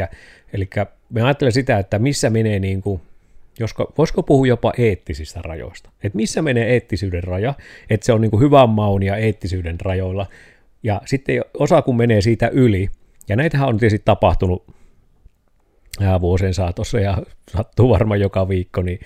me 1.10 1.22
ajattelen 1.22 1.52
sitä, 1.52 1.78
että 1.78 1.98
missä 1.98 2.30
menee 2.30 2.58
niin 2.58 2.82
kuin 2.82 3.00
josko, 3.58 3.92
voisiko 3.98 4.22
puhua 4.22 4.46
jopa 4.46 4.72
eettisistä 4.78 5.40
rajoista? 5.42 5.90
Että 6.04 6.16
missä 6.16 6.42
menee 6.42 6.72
eettisyyden 6.72 7.24
raja, 7.24 7.54
että 7.90 8.06
se 8.06 8.12
on 8.12 8.20
niin 8.20 8.40
hyvän 8.40 8.68
maun 8.68 9.02
ja 9.02 9.16
eettisyyden 9.16 9.80
rajoilla, 9.80 10.26
ja 10.82 11.00
sitten 11.04 11.44
osa 11.58 11.82
kun 11.82 11.96
menee 11.96 12.20
siitä 12.20 12.48
yli, 12.48 12.88
ja 13.28 13.36
näitähän 13.36 13.68
on 13.68 13.78
tietysti 13.78 14.02
tapahtunut 14.04 14.66
vuosien 16.20 16.54
saatossa 16.54 17.00
ja 17.00 17.18
sattuu 17.52 17.88
varmaan 17.88 18.20
joka 18.20 18.48
viikko, 18.48 18.82
niin 18.82 19.00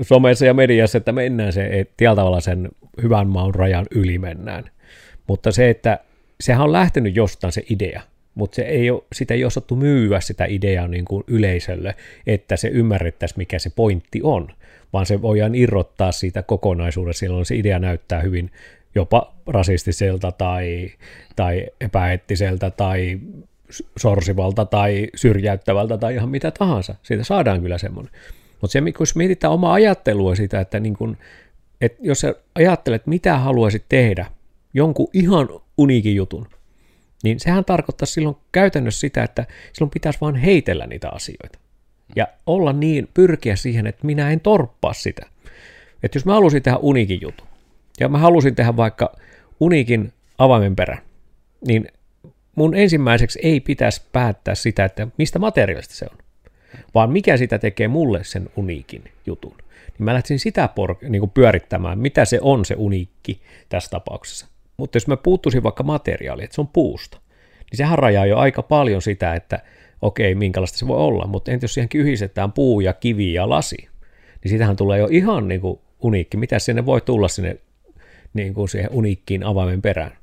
somessa 0.00 0.46
ja 0.46 0.54
mediassa, 0.54 0.98
että 0.98 1.12
mennään 1.12 1.52
se, 1.52 1.68
että 1.72 1.94
tällä 1.96 2.16
tavalla 2.16 2.40
sen 2.40 2.68
hyvän 3.02 3.28
maun 3.28 3.54
rajan 3.54 3.86
yli 3.90 4.18
mennään. 4.18 4.70
Mutta 5.26 5.52
se, 5.52 5.70
että 5.70 5.98
sehän 6.40 6.62
on 6.62 6.72
lähtenyt 6.72 7.16
jostain 7.16 7.52
se 7.52 7.62
idea, 7.70 8.02
mutta 8.34 8.56
se 8.56 8.62
ei 8.62 8.90
ole, 8.90 9.02
sitä 9.12 9.34
ei 9.34 9.44
osattu 9.44 9.76
myyä 9.76 10.20
sitä 10.20 10.44
ideaa 10.44 10.88
niin 10.88 11.04
kuin 11.04 11.24
yleisölle, 11.26 11.94
että 12.26 12.56
se 12.56 12.68
ymmärrettäisiin, 12.68 13.38
mikä 13.38 13.58
se 13.58 13.70
pointti 13.76 14.20
on, 14.22 14.48
vaan 14.92 15.06
se 15.06 15.22
voidaan 15.22 15.54
irrottaa 15.54 16.12
siitä 16.12 16.42
kokonaisuudesta, 16.42 17.20
silloin 17.20 17.46
se 17.46 17.56
idea 17.56 17.78
näyttää 17.78 18.20
hyvin 18.20 18.50
jopa 18.94 19.34
rasistiselta 19.46 20.32
tai, 20.32 20.90
tai 21.36 21.66
epäeettiseltä 21.80 22.70
tai 22.70 23.20
sorsivalta 23.98 24.64
tai 24.64 25.08
syrjäyttävältä 25.14 25.98
tai 25.98 26.14
ihan 26.14 26.28
mitä 26.28 26.50
tahansa. 26.50 26.94
Siitä 27.02 27.24
saadaan 27.24 27.62
kyllä 27.62 27.78
semmoinen. 27.78 28.12
Mutta 28.60 28.72
se, 28.72 28.80
kun 28.96 29.06
mietitään 29.14 29.52
omaa 29.52 29.72
ajattelua 29.72 30.34
sitä, 30.34 30.60
että, 30.60 30.80
niin 30.80 30.96
kun, 30.96 31.16
että 31.80 31.98
jos 32.02 32.20
sä 32.20 32.34
ajattelet, 32.54 33.06
mitä 33.06 33.38
haluaisit 33.38 33.84
tehdä, 33.88 34.26
jonkun 34.74 35.08
ihan 35.12 35.48
uniikin 35.78 36.14
jutun, 36.14 36.46
niin 37.22 37.40
sehän 37.40 37.64
tarkoittaa 37.64 38.06
silloin 38.06 38.36
käytännössä 38.52 39.00
sitä, 39.00 39.22
että 39.22 39.46
silloin 39.72 39.90
pitäisi 39.90 40.20
vaan 40.20 40.36
heitellä 40.36 40.86
niitä 40.86 41.08
asioita. 41.08 41.58
Ja 42.16 42.26
olla 42.46 42.72
niin, 42.72 43.08
pyrkiä 43.14 43.56
siihen, 43.56 43.86
että 43.86 44.06
minä 44.06 44.30
en 44.30 44.40
torppaa 44.40 44.92
sitä. 44.92 45.26
Että 46.02 46.16
jos 46.16 46.24
mä 46.24 46.32
halusin 46.34 46.62
tehdä 46.62 46.78
unikin 46.78 47.20
jutun, 47.20 47.46
ja 48.00 48.08
mä 48.08 48.18
halusin 48.18 48.54
tehdä 48.54 48.76
vaikka 48.76 49.12
unikin 49.60 50.12
avaimen 50.38 50.76
perän, 50.76 51.02
niin 51.66 51.88
mun 52.54 52.74
ensimmäiseksi 52.74 53.38
ei 53.42 53.60
pitäisi 53.60 54.02
päättää 54.12 54.54
sitä, 54.54 54.84
että 54.84 55.08
mistä 55.18 55.38
materiaalista 55.38 55.94
se 55.94 56.06
on, 56.10 56.18
vaan 56.94 57.10
mikä 57.10 57.36
sitä 57.36 57.58
tekee 57.58 57.88
mulle 57.88 58.24
sen 58.24 58.50
uniikin 58.56 59.04
jutun. 59.26 59.56
Niin 59.58 60.04
mä 60.04 60.14
lähtisin 60.14 60.38
sitä 60.38 60.68
por- 60.68 61.08
niin 61.08 61.20
kuin 61.20 61.30
pyörittämään, 61.30 61.98
mitä 61.98 62.24
se 62.24 62.38
on 62.42 62.64
se 62.64 62.74
uniikki 62.78 63.40
tässä 63.68 63.90
tapauksessa. 63.90 64.51
Mutta 64.76 64.96
jos 64.96 65.06
mä 65.06 65.16
puuttuisin 65.16 65.62
vaikka 65.62 65.82
materiaali, 65.82 66.44
että 66.44 66.54
se 66.54 66.60
on 66.60 66.68
puusta, 66.68 67.20
niin 67.70 67.76
sehän 67.76 67.98
rajaa 67.98 68.26
jo 68.26 68.38
aika 68.38 68.62
paljon 68.62 69.02
sitä, 69.02 69.34
että 69.34 69.60
okei, 70.02 70.34
minkälaista 70.34 70.78
se 70.78 70.86
voi 70.86 70.98
olla, 70.98 71.26
mutta 71.26 71.52
entä 71.52 71.64
jos 71.64 71.74
siihen 71.74 71.88
yhdistetään 71.94 72.52
puu 72.52 72.80
ja 72.80 72.92
kivi 72.92 73.32
ja 73.32 73.48
lasi, 73.48 73.88
niin 74.44 74.50
sitähän 74.50 74.76
tulee 74.76 74.98
jo 74.98 75.08
ihan 75.10 75.48
niin 75.48 75.60
kuin 75.60 75.80
uniikki. 76.02 76.36
Mitä 76.36 76.58
sinne 76.58 76.86
voi 76.86 77.00
tulla 77.00 77.28
sinne 77.28 77.56
niin 78.34 78.54
kuin 78.54 78.68
siihen 78.68 78.90
uniikkiin 78.92 79.44
avaimen 79.44 79.82
perään? 79.82 80.16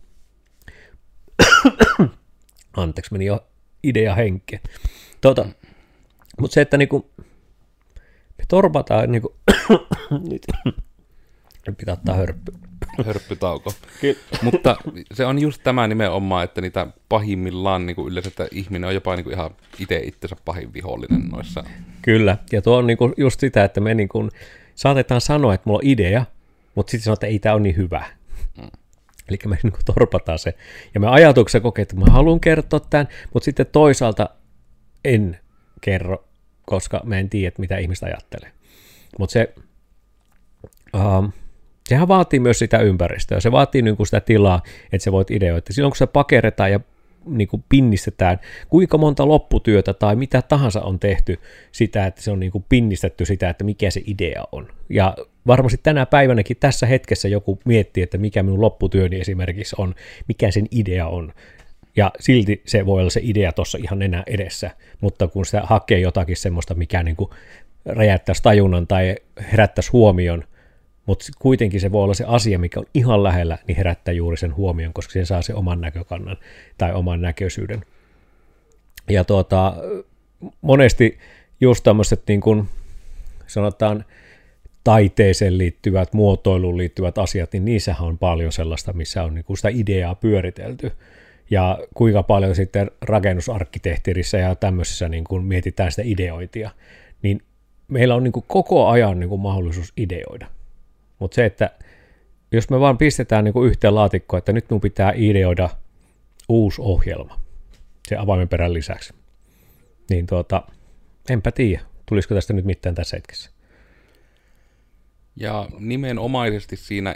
Anteeksi, 2.78 3.14
meni 3.14 3.26
jo 3.26 3.48
idea 3.84 4.16
henkeä. 4.16 4.60
Tota, 5.22 5.46
mutta 6.40 6.54
se, 6.54 6.62
että 6.62 6.78
niin 6.78 6.90
kuin, 6.90 7.06
me 8.38 8.44
torpataan, 8.48 9.12
niin 9.12 9.22
kuin, 9.22 9.34
pitää 11.78 11.94
ottaa 11.94 12.16
hörppy. 12.16 12.52
Hörppytauko. 13.06 13.74
Mutta 14.42 14.76
se 15.14 15.26
on 15.26 15.40
just 15.40 15.62
tämä 15.64 15.88
nimenomaan, 15.88 16.44
että 16.44 16.62
niitä 16.62 16.88
pahimmillaan 17.10 17.86
niin 17.86 17.96
kuin 17.96 18.12
yleensä, 18.12 18.28
että 18.28 18.48
ihminen 18.52 18.88
on 18.88 18.94
jopa 18.94 19.16
niin 19.16 19.24
kuin 19.24 19.34
ihan 19.34 19.52
itse 19.80 19.98
itsensä 19.98 20.36
pahin 20.46 20.74
vihollinen 20.74 21.30
noissa. 21.30 21.64
Kyllä, 22.02 22.38
ja 22.52 22.62
tuo 22.62 22.78
on 22.78 22.88
niin 22.88 22.98
kuin 22.98 23.14
just 23.18 23.40
sitä, 23.40 23.64
että 23.64 23.82
me 23.82 23.94
niin 23.94 24.10
kuin 24.10 24.32
saatetaan 24.76 25.22
sanoa, 25.22 25.54
että 25.54 25.70
mulla 25.70 25.80
on 25.84 25.90
idea, 25.90 26.26
mutta 26.76 26.92
sitten 26.92 27.04
sanotaan, 27.04 27.28
että 27.28 27.34
ei 27.34 27.40
tämä 27.40 27.56
ole 27.56 27.62
niin 27.62 27.78
hyvä. 27.78 28.06
Mm. 28.58 28.68
Eli 29.30 29.38
me 29.46 29.58
niin 29.64 29.72
kuin 29.72 29.86
torpataan 29.86 30.40
se. 30.40 30.54
Ja 30.94 31.00
me 31.00 31.08
ajatuksessa 31.08 31.60
kokee, 31.60 31.84
että 31.84 31.96
mä 31.96 32.06
haluan 32.10 32.40
kertoa 32.40 32.80
tämän, 32.80 33.08
mutta 33.34 33.46
sitten 33.46 33.66
toisaalta 33.66 34.30
en 35.06 35.40
kerro, 35.82 36.28
koska 36.66 37.02
mä 37.04 37.20
en 37.20 37.30
tiedä, 37.30 37.56
mitä 37.58 37.78
ihmistä 37.78 38.06
ajattelee. 38.06 38.52
Mutta 39.20 39.34
se, 39.34 39.54
uh, 40.94 41.34
sehän 41.90 42.08
vaatii 42.08 42.40
myös 42.40 42.60
sitä 42.60 42.80
ympäristöä, 42.80 43.40
se 43.40 43.52
vaatii 43.52 43.82
niin 43.82 43.98
kuin 43.98 44.08
sitä 44.08 44.20
tilaa, 44.20 44.62
että 44.92 45.04
sä 45.04 45.12
voit 45.12 45.32
ideoida. 45.32 45.66
Silloin 45.70 45.92
kun 45.92 45.98
se 45.98 46.08
pakeretaan 46.08 46.72
ja 46.72 46.80
niin 47.26 47.48
kuin 47.48 47.64
pinnistetään, 47.70 48.40
kuinka 48.70 48.98
monta 48.98 49.28
lopputyötä 49.28 49.94
tai 49.94 50.16
mitä 50.16 50.42
tahansa 50.42 50.82
on 50.82 51.00
tehty 51.00 51.40
sitä, 51.72 52.06
että 52.06 52.22
se 52.22 52.32
on 52.32 52.40
niin 52.40 52.52
kuin 52.52 52.66
pinnistetty 52.70 53.26
sitä, 53.26 53.50
että 53.50 53.64
mikä 53.64 53.92
se 53.92 54.02
idea 54.06 54.44
on. 54.52 54.68
Ja 54.90 55.16
varmasti 55.48 55.80
tänä 55.84 56.06
päivänäkin 56.06 56.58
tässä 56.60 56.86
hetkessä 56.86 57.28
joku 57.28 57.60
miettii, 57.66 58.04
että 58.04 58.18
mikä 58.18 58.44
minun 58.44 58.62
lopputyöni 58.62 59.20
esimerkiksi 59.20 59.76
on, 59.80 59.96
mikä 60.28 60.52
sen 60.52 60.68
idea 60.72 61.08
on. 61.08 61.34
Ja 61.96 62.12
silti 62.20 62.62
se 62.66 62.86
voi 62.86 63.02
olla 63.02 63.10
se 63.10 63.22
idea 63.24 63.52
tuossa 63.52 63.78
ihan 63.82 64.02
enää 64.02 64.24
edessä, 64.28 64.72
mutta 65.02 65.28
kun 65.28 65.46
sitä 65.46 65.62
hakee 65.62 66.00
jotakin 66.00 66.38
semmoista, 66.38 66.76
mikä 66.76 67.04
niin 67.04 67.16
kuin 67.16 67.30
räjäyttäisi 67.86 68.44
tajunnan 68.44 68.88
tai 68.88 69.16
herättäisi 69.52 69.92
huomion, 69.92 70.44
mutta 71.10 71.26
kuitenkin 71.40 71.82
se 71.82 71.92
voi 71.92 72.04
olla 72.04 72.14
se 72.14 72.26
asia, 72.28 72.60
mikä 72.60 72.80
on 72.80 72.86
ihan 72.94 73.24
lähellä, 73.24 73.58
niin 73.68 73.76
herättää 73.76 74.14
juuri 74.14 74.38
sen 74.38 74.56
huomion, 74.56 74.94
koska 74.94 75.14
se 75.14 75.26
saa 75.26 75.42
se 75.42 75.54
oman 75.54 75.82
näkökannan 75.82 76.38
tai 76.78 76.94
oman 76.94 77.22
näköisyyden. 77.22 77.82
Ja 79.10 79.24
tuota, 79.24 79.76
monesti 80.62 81.18
just 81.62 81.84
tämmöiset 81.84 82.22
niin 82.28 82.42
kuin 82.42 82.68
sanotaan 83.48 84.06
taiteeseen 84.84 85.58
liittyvät, 85.58 86.14
muotoiluun 86.14 86.78
liittyvät 86.78 87.18
asiat, 87.18 87.54
niin 87.54 87.66
niissähän 87.66 88.08
on 88.08 88.18
paljon 88.18 88.52
sellaista, 88.52 88.94
missä 88.94 89.24
on 89.24 89.36
niin 89.36 89.46
kuin 89.46 89.58
sitä 89.58 89.70
ideaa 89.70 90.16
pyöritelty. 90.16 90.92
Ja 91.50 91.80
kuinka 91.94 92.24
paljon 92.24 92.56
sitten 92.56 92.92
rakennusarkkitehterissä 93.02 94.38
ja 94.38 94.56
tämmöisessä 94.56 95.10
niin 95.10 95.24
kuin 95.24 95.46
mietitään 95.46 95.92
sitä 95.92 96.02
ideointia, 96.06 96.72
niin 97.22 97.42
meillä 97.88 98.16
on 98.16 98.24
niin 98.24 98.32
kuin 98.32 98.46
koko 98.48 98.88
ajan 98.88 99.20
niin 99.20 99.30
kuin 99.30 99.42
mahdollisuus 99.42 99.94
ideoida. 99.98 100.59
Mutta 101.20 101.36
se, 101.36 101.46
että 101.46 101.72
jos 102.52 102.70
me 102.70 102.80
vaan 102.80 102.98
pistetään 102.98 103.44
niin 103.44 103.54
kuin 103.54 103.70
yhteen 103.70 103.96
laatikkoon, 103.96 104.38
että 104.38 104.54
nyt 104.54 104.70
minun 104.70 104.82
pitää 104.82 105.14
ideoida 105.16 105.70
uusi 106.50 106.82
ohjelma 106.82 107.40
se 108.08 108.16
avaimen 108.18 108.50
perän 108.50 108.74
lisäksi, 108.74 109.14
niin 110.10 110.28
tuota, 110.28 110.64
enpä 111.30 111.52
tiedä, 111.52 111.82
tulisiko 112.06 112.36
tästä 112.36 112.54
nyt 112.54 112.66
mitään 112.66 112.96
tässä 112.96 113.18
hetkessä. 113.18 113.50
Ja 115.36 115.70
nimenomaisesti 115.80 116.76
siinä 116.76 117.16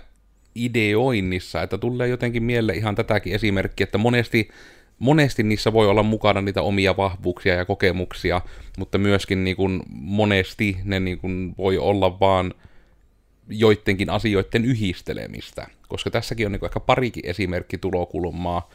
ideoinnissa, 0.56 1.62
että 1.62 1.78
tulee 1.78 2.08
jotenkin 2.08 2.44
mieleen 2.44 2.78
ihan 2.78 2.96
tätäkin 2.96 3.34
esimerkkiä, 3.36 3.84
että 3.84 3.98
monesti, 3.98 4.50
monesti 5.00 5.44
niissä 5.44 5.74
voi 5.74 5.88
olla 5.88 6.04
mukana 6.04 6.42
niitä 6.42 6.62
omia 6.62 6.98
vahvuuksia 6.98 7.56
ja 7.56 7.66
kokemuksia, 7.66 8.42
mutta 8.78 8.98
myöskin 8.98 9.44
niin 9.44 9.56
kuin 9.56 9.84
monesti 9.90 10.78
ne 10.84 11.00
niin 11.00 11.20
kuin 11.20 11.56
voi 11.58 11.78
olla 11.78 12.20
vaan 12.20 12.54
joidenkin 13.60 14.10
asioiden 14.10 14.66
yhdistelemistä, 14.66 15.68
koska 15.88 16.12
tässäkin 16.12 16.46
on 16.46 16.52
niin 16.52 16.66
ehkä 16.66 16.80
parikin 16.80 17.26
esimerkki 17.26 17.78
tulokulmaa. 17.78 18.70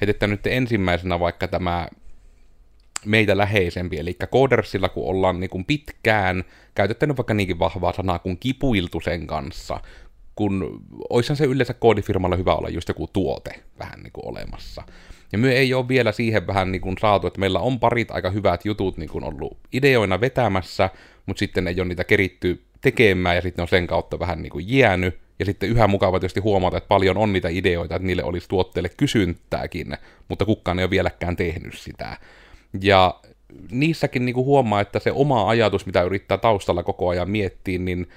Heitetään 0.00 0.30
nyt 0.30 0.46
ensimmäisenä 0.46 1.20
vaikka 1.20 1.48
tämä 1.48 1.88
meitä 3.04 3.36
läheisempi, 3.36 3.98
eli 3.98 4.16
Codersilla 4.32 4.88
kun 4.88 5.08
ollaan 5.08 5.40
niin 5.40 5.50
kuin 5.50 5.64
pitkään 5.64 6.44
käytettänyt 6.74 7.16
vaikka 7.16 7.34
niinkin 7.34 7.58
vahvaa 7.58 7.92
sanaa 7.92 8.18
kuin 8.18 8.38
kipuiltu 8.38 9.00
sen 9.00 9.26
kanssa, 9.26 9.80
kun 10.34 10.82
oishan 11.10 11.36
se 11.36 11.44
yleensä 11.44 11.74
koodifirmalla 11.74 12.36
hyvä 12.36 12.54
olla 12.54 12.68
just 12.68 12.88
joku 12.88 13.06
tuote 13.12 13.62
vähän 13.78 14.00
niin 14.02 14.12
kuin 14.12 14.28
olemassa. 14.28 14.82
Ja 15.32 15.38
me 15.38 15.52
ei 15.52 15.74
ole 15.74 15.88
vielä 15.88 16.12
siihen 16.12 16.46
vähän 16.46 16.72
niin 16.72 16.80
kuin 16.80 16.96
saatu, 17.00 17.26
että 17.26 17.40
meillä 17.40 17.60
on 17.60 17.80
parit 17.80 18.10
aika 18.10 18.30
hyvät 18.30 18.64
jutut 18.64 18.96
niin 18.96 19.08
kuin 19.08 19.24
ollut 19.24 19.58
ideoina 19.72 20.20
vetämässä, 20.20 20.90
mutta 21.26 21.38
sitten 21.38 21.68
ei 21.68 21.80
ole 21.80 21.88
niitä 21.88 22.04
keritty 22.04 22.62
tekemään 22.82 23.36
ja 23.36 23.42
sitten 23.42 23.62
on 23.62 23.68
sen 23.68 23.86
kautta 23.86 24.18
vähän 24.18 24.42
niin 24.42 24.50
kuin 24.50 24.64
jäänyt. 24.68 25.18
Ja 25.38 25.44
sitten 25.44 25.68
yhä 25.68 25.86
mukava 25.86 26.20
tietysti 26.20 26.40
huomata, 26.40 26.76
että 26.76 26.88
paljon 26.88 27.16
on 27.16 27.32
niitä 27.32 27.48
ideoita, 27.48 27.96
että 27.96 28.06
niille 28.06 28.24
olisi 28.24 28.48
tuotteille 28.48 28.88
kysyntääkin, 28.96 29.96
mutta 30.28 30.44
kukaan 30.44 30.78
ei 30.78 30.84
ole 30.84 30.90
vieläkään 30.90 31.36
tehnyt 31.36 31.78
sitä. 31.78 32.16
Ja 32.82 33.20
niissäkin 33.70 34.24
niin 34.24 34.34
kuin 34.34 34.44
huomaa, 34.44 34.80
että 34.80 34.98
se 34.98 35.12
oma 35.12 35.48
ajatus, 35.48 35.86
mitä 35.86 36.02
yrittää 36.02 36.38
taustalla 36.38 36.82
koko 36.82 37.08
ajan 37.08 37.30
miettiä, 37.30 37.78
niin 37.78 38.08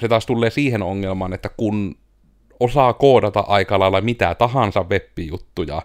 se 0.00 0.08
taas 0.08 0.26
tulee 0.26 0.50
siihen 0.50 0.82
ongelmaan, 0.82 1.32
että 1.32 1.48
kun 1.56 1.96
osaa 2.60 2.92
koodata 2.92 3.40
aika 3.40 3.78
lailla 3.78 4.00
mitä 4.00 4.34
tahansa 4.34 4.84
web-juttuja, 4.90 5.82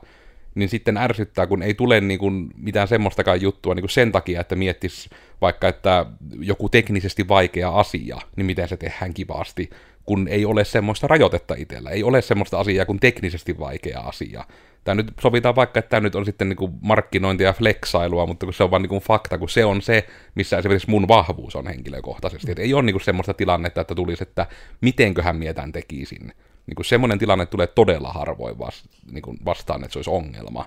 niin 0.56 0.70
sitten 0.70 0.98
ärsyttää, 0.98 1.48
kun 1.48 1.64
ei 1.64 1.74
tule 1.74 2.02
niin 2.02 2.20
kuin 2.20 2.50
mitään 2.58 2.88
semmoistakaan 2.88 3.42
juttua 3.42 3.76
niin 3.76 3.82
kuin 3.84 3.90
sen 3.90 4.12
takia, 4.12 4.42
että 4.42 4.56
miettis 4.56 5.10
vaikka, 5.42 5.68
että 5.68 6.06
joku 6.40 6.70
teknisesti 6.70 7.28
vaikea 7.28 7.70
asia, 7.70 8.18
niin 8.36 8.46
miten 8.46 8.68
se 8.68 8.78
tehdään 8.78 9.14
kivasti, 9.14 9.70
kun 10.06 10.28
ei 10.28 10.46
ole 10.46 10.66
semmoista 10.66 11.08
rajoitetta 11.08 11.56
itsellä, 11.58 11.90
ei 11.90 12.04
ole 12.04 12.22
semmoista 12.22 12.60
asiaa 12.60 12.86
kuin 12.86 13.00
teknisesti 13.00 13.60
vaikea 13.60 14.00
asia. 14.00 14.44
Tämä 14.84 14.96
nyt 14.96 15.14
sovitaan 15.22 15.56
vaikka, 15.56 15.80
että 15.80 15.90
tämä 15.90 16.02
nyt 16.02 16.16
on 16.16 16.26
sitten 16.26 16.50
niin 16.50 16.58
kuin 16.58 16.72
markkinointia 16.82 17.48
ja 17.48 17.54
flexailua, 17.54 18.26
mutta 18.26 18.46
kun 18.46 18.54
se 18.54 18.64
on 18.64 18.72
vaan 18.72 18.82
niin 18.82 18.90
kuin 18.90 19.02
fakta, 19.02 19.38
kun 19.38 19.50
se 19.50 19.66
on 19.66 19.82
se, 19.82 20.08
missä 20.36 20.58
esimerkiksi 20.58 20.90
mun 20.90 21.08
vahvuus 21.08 21.56
on 21.56 21.68
henkilökohtaisesti. 21.68 22.52
Että 22.52 22.62
ei 22.62 22.74
ole 22.74 22.84
niin 22.84 22.94
kuin 22.94 23.04
semmoista 23.04 23.34
tilannetta, 23.34 23.82
että 23.82 23.96
tulisi, 23.96 24.24
että 24.24 24.48
mitenköhän 24.82 25.36
mietän 25.36 25.72
tekisin 25.72 26.34
niin 26.67 26.75
kuin 26.75 26.86
semmoinen 26.86 27.19
tilanne 27.19 27.45
tulee 27.45 27.67
todella 27.67 28.13
harvoin 28.13 28.60
vasta, 28.60 28.89
niin 29.12 29.22
kuin 29.22 29.38
vastaan, 29.45 29.84
että 29.84 29.93
se 29.93 30.00
olisi 30.00 30.10
ongelma. 30.10 30.65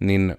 Niin 0.00 0.36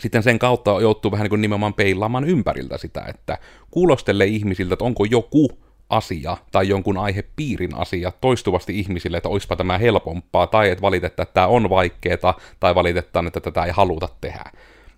sitten 0.00 0.22
sen 0.22 0.38
kautta 0.38 0.80
joutuu 0.80 1.10
vähän 1.10 1.24
niin 1.24 1.30
kuin 1.30 1.40
nimenomaan 1.40 1.74
peilaamaan 1.74 2.24
ympäriltä 2.24 2.78
sitä, 2.78 3.04
että 3.08 3.38
kuulostelle 3.70 4.24
ihmisiltä, 4.26 4.72
että 4.72 4.84
onko 4.84 5.04
joku 5.04 5.48
asia 5.90 6.36
tai 6.52 6.68
jonkun 6.68 6.98
aihepiirin 6.98 7.74
asia 7.74 8.12
toistuvasti 8.20 8.78
ihmisille, 8.78 9.16
että 9.16 9.28
olisipa 9.28 9.56
tämä 9.56 9.78
helpompaa, 9.78 10.46
tai 10.46 10.70
että 10.70 10.82
valitetaan, 10.82 11.22
että 11.22 11.34
tämä 11.34 11.46
on 11.46 11.70
vaikeaa, 11.70 12.40
tai 12.60 12.74
valitetaan, 12.74 13.26
että 13.26 13.40
tätä 13.40 13.64
ei 13.64 13.72
haluta 13.72 14.08
tehdä. 14.20 14.44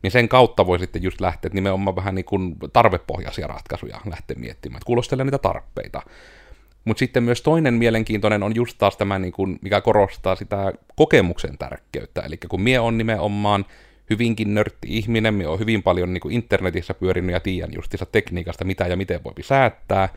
Niin 0.03 0.11
sen 0.11 0.29
kautta 0.29 0.67
voi 0.67 0.79
sitten 0.79 1.03
just 1.03 1.21
lähteä, 1.21 1.49
että 1.49 1.55
nimenomaan 1.55 1.97
vähän 1.97 2.15
niin 2.15 2.25
kuin 2.25 2.57
tarvepohjaisia 2.73 3.47
ratkaisuja 3.47 4.01
lähteä 4.11 4.37
miettimään, 4.39 4.77
että 4.77 4.87
kuulostelee 4.87 5.25
niitä 5.25 5.39
tarpeita. 5.39 6.03
Mutta 6.85 6.99
sitten 6.99 7.23
myös 7.23 7.43
toinen 7.43 7.75
mielenkiintoinen 7.75 8.43
on 8.43 8.55
just 8.55 8.79
taas 8.79 8.97
tämä, 8.97 9.19
niin 9.19 9.33
kun, 9.33 9.59
mikä 9.63 9.81
korostaa 9.81 10.37
sitä 10.37 10.73
kokemuksen 10.97 11.59
tärkeyttä. 11.59 12.21
Eli 12.21 12.37
kun 12.37 12.63
mie 12.63 12.81
on 12.81 12.99
nimenomaan 12.99 13.65
hyvinkin 14.11 14.55
nörtti 14.55 14.89
ihminen, 14.91 15.35
mie 15.35 15.47
on 15.47 15.59
hyvin 15.59 15.83
paljon 15.83 16.13
niin 16.13 16.31
internetissä 16.31 16.95
pyörinyt 16.95 17.33
ja 17.33 17.41
tiedän 17.41 17.75
justissa 17.75 18.07
tekniikasta, 18.07 18.65
mitä 18.65 18.87
ja 18.87 18.97
miten 18.97 19.25
voi 19.25 19.33
säättää, 19.41 20.09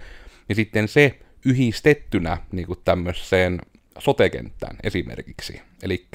niin 0.48 0.56
sitten 0.56 0.88
se 0.88 1.20
yhdistettynä 1.46 2.38
niin 2.52 2.68
tämmöiseen 2.84 3.62
sotekenttään 4.00 4.78
esimerkiksi. 4.84 5.62
Eli 5.84 6.08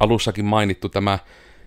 alussakin 0.00 0.44
mainittu 0.44 0.88
tämä 0.88 1.18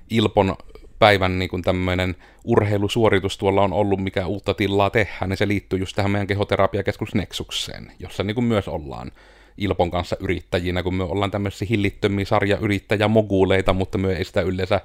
Ilpon 0.10 0.56
päivän 1.00 1.39
niin 1.39 1.50
kuin 1.50 1.62
tämmöinen 1.62 2.15
urheilusuoritus 2.44 3.38
tuolla 3.38 3.63
on 3.63 3.74
ollut, 3.74 4.03
mikä 4.03 4.27
uutta 4.27 4.53
tilaa 4.53 4.89
tehdään, 4.89 5.29
niin 5.29 5.38
se 5.38 5.48
liittyy 5.48 5.79
just 5.79 5.96
tähän 5.96 6.12
meidän 6.12 6.27
kehoterapiakeskus 6.27 7.15
Nexukseen, 7.15 7.91
jossa 8.00 8.24
niin 8.24 8.36
kuin 8.36 8.46
myös 8.46 8.68
ollaan 8.68 9.12
Ilpon 9.58 9.91
kanssa 9.91 10.18
yrittäjinä, 10.20 10.84
kun 10.84 10.94
me 10.94 11.03
ollaan 11.03 11.32
tämmöisiä 11.32 11.68
hillittömiä 11.70 12.25
sarjayrittäjämoguuleita, 12.25 13.74
mutta 13.74 13.98
me 13.98 14.13
ei 14.13 14.25
sitä 14.25 14.41
yleensä 14.41 14.82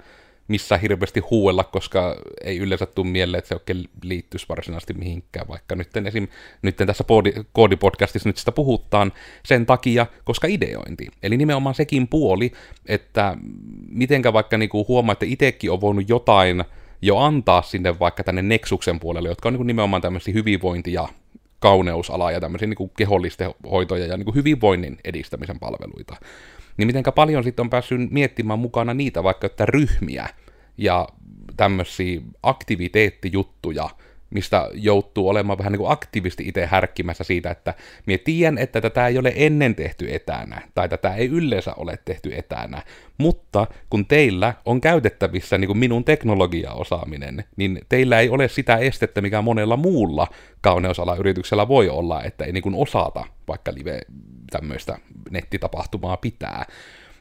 missä 0.49 0.77
hirveästi 0.77 1.21
huuella, 1.21 1.65
koska 1.65 2.17
ei 2.45 2.59
yleensä 2.59 2.87
tule 2.87 3.07
mieleen, 3.07 3.39
että 3.39 3.49
se 3.49 3.55
oikein 3.55 3.89
liittyisi 4.03 4.47
varsinaisesti 4.49 4.95
mihinkään, 4.95 5.49
vaikka 5.49 5.75
nyt, 5.75 5.97
esim, 6.07 6.29
nyt 6.63 6.77
tässä 6.77 7.05
koodipodcastissa 7.53 8.29
nyt 8.29 8.37
sitä 8.37 8.53
puhutaan 8.53 9.13
sen 9.45 9.67
takia, 9.67 10.07
koska 10.25 10.47
ideointi. 10.47 11.07
Eli 11.23 11.37
nimenomaan 11.37 11.75
sekin 11.75 12.09
puoli, 12.09 12.53
että 12.87 13.37
mitenkä 13.89 14.33
vaikka 14.33 14.59
niinku 14.59 14.85
huomaa, 14.89 15.13
että 15.13 15.27
itsekin 15.27 15.71
on 15.71 15.81
voinut 15.81 16.09
jotain 16.09 16.65
jo 17.03 17.19
antaa 17.19 17.63
sinne 17.63 17.99
vaikka 17.99 18.25
tänne 18.25 18.43
Nexuksen 18.43 19.01
puolelle, 19.01 19.29
jotka 19.29 19.49
on 19.49 19.53
niinku 19.53 19.63
nimenomaan 19.63 20.03
tämmöisiä 20.03 20.35
hyvinvointi- 20.35 20.93
ja 20.93 21.09
kauneusalaa 21.59 22.33
ja 22.33 22.41
tämmöisiä 22.41 22.69
niin 22.69 22.91
kehollisten 22.97 23.55
hoitoja 23.71 24.07
ja 24.07 24.17
niin 24.17 24.35
hyvinvoinnin 24.35 24.99
edistämisen 25.05 25.59
palveluita 25.59 26.17
niin 26.76 26.87
mitenkä 26.87 27.12
paljon 27.12 27.45
sitten 27.45 27.62
on 27.62 27.71
päässyt 27.71 28.11
miettimään 28.11 28.59
mukana 28.59 28.95
niitä 28.95 29.23
vaikka 29.23 29.47
että 29.47 29.66
ryhmiä 29.66 30.28
ja 30.78 31.09
tämmöisiä 31.57 32.21
aktiviteettijuttuja, 32.43 33.90
mistä 34.35 34.69
joutuu 34.73 35.29
olemaan 35.29 35.59
vähän 35.59 35.73
niin 35.73 35.79
kuin 35.79 35.93
aktiivisesti 35.93 36.49
itse 36.49 36.67
härkkimässä 36.67 37.25
siitä, 37.25 37.50
että 37.50 37.75
minä 38.07 38.19
tiedän, 38.25 38.59
että 38.59 38.81
tätä 38.81 39.07
ei 39.07 39.19
ole 39.19 39.33
ennen 39.37 39.75
tehty 39.75 40.14
etänä, 40.14 40.62
tai 40.75 40.88
tätä 40.88 41.14
ei 41.14 41.29
yleensä 41.29 41.75
ole 41.75 41.99
tehty 42.05 42.35
etänä, 42.35 42.83
mutta 43.19 43.67
kun 43.91 44.07
teillä 44.07 44.55
on 44.64 44.81
käytettävissä 44.81 45.59
niin 45.59 45.69
kuin 45.69 45.79
minun 45.79 46.05
teknologiaosaaminen, 46.05 47.45
niin 47.57 47.81
teillä 47.88 48.21
ei 48.21 48.29
ole 48.29 48.49
sitä 48.49 48.76
estettä, 48.76 49.21
mikä 49.21 49.43
monella 49.43 49.76
muulla 49.76 50.26
kauneusalayrityksellä 50.61 51.69
voi 51.69 51.88
olla, 51.88 52.23
että 52.23 52.45
ei 52.45 52.53
niin 52.53 52.62
kuin 52.62 52.75
osata 52.75 53.25
vaikka 53.49 53.75
live 53.75 54.00
tämmöistä 54.50 54.99
nettitapahtumaa 55.31 56.17
pitää 56.17 56.67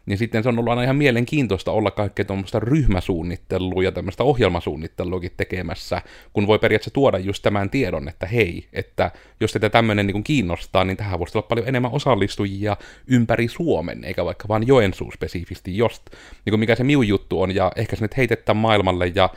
niin 0.05 0.17
sitten 0.17 0.43
se 0.43 0.49
on 0.49 0.59
ollut 0.59 0.69
aina 0.69 0.83
ihan 0.83 0.95
mielenkiintoista 0.95 1.71
olla 1.71 1.91
kaikkea 1.91 2.25
tuommoista 2.25 2.59
ryhmäsuunnittelua 2.59 3.83
ja 3.83 3.91
tämmöistä 3.91 4.23
ohjelmasuunnitteluakin 4.23 5.31
tekemässä, 5.37 6.01
kun 6.33 6.47
voi 6.47 6.59
periaatteessa 6.59 6.93
tuoda 6.93 7.17
just 7.17 7.43
tämän 7.43 7.69
tiedon, 7.69 8.09
että 8.09 8.25
hei, 8.25 8.67
että 8.73 9.11
jos 9.39 9.51
teitä 9.51 9.69
tämmöinen 9.69 10.07
niin 10.07 10.23
kiinnostaa, 10.23 10.83
niin 10.83 10.97
tähän 10.97 11.19
voisi 11.19 11.37
olla 11.37 11.47
paljon 11.47 11.67
enemmän 11.67 11.91
osallistujia 11.91 12.77
ympäri 13.07 13.47
Suomen, 13.47 14.03
eikä 14.03 14.25
vaikka 14.25 14.47
vain 14.47 14.67
Joensuu 14.67 15.11
spesifisti, 15.11 15.77
just 15.77 16.03
niin 16.45 16.59
mikä 16.59 16.75
se 16.75 16.83
miu 16.83 17.01
juttu 17.01 17.41
on, 17.41 17.55
ja 17.55 17.71
ehkä 17.75 17.95
se 17.95 18.01
nyt 18.01 18.17
heitetään 18.17 18.57
maailmalle, 18.57 19.11
ja 19.15 19.29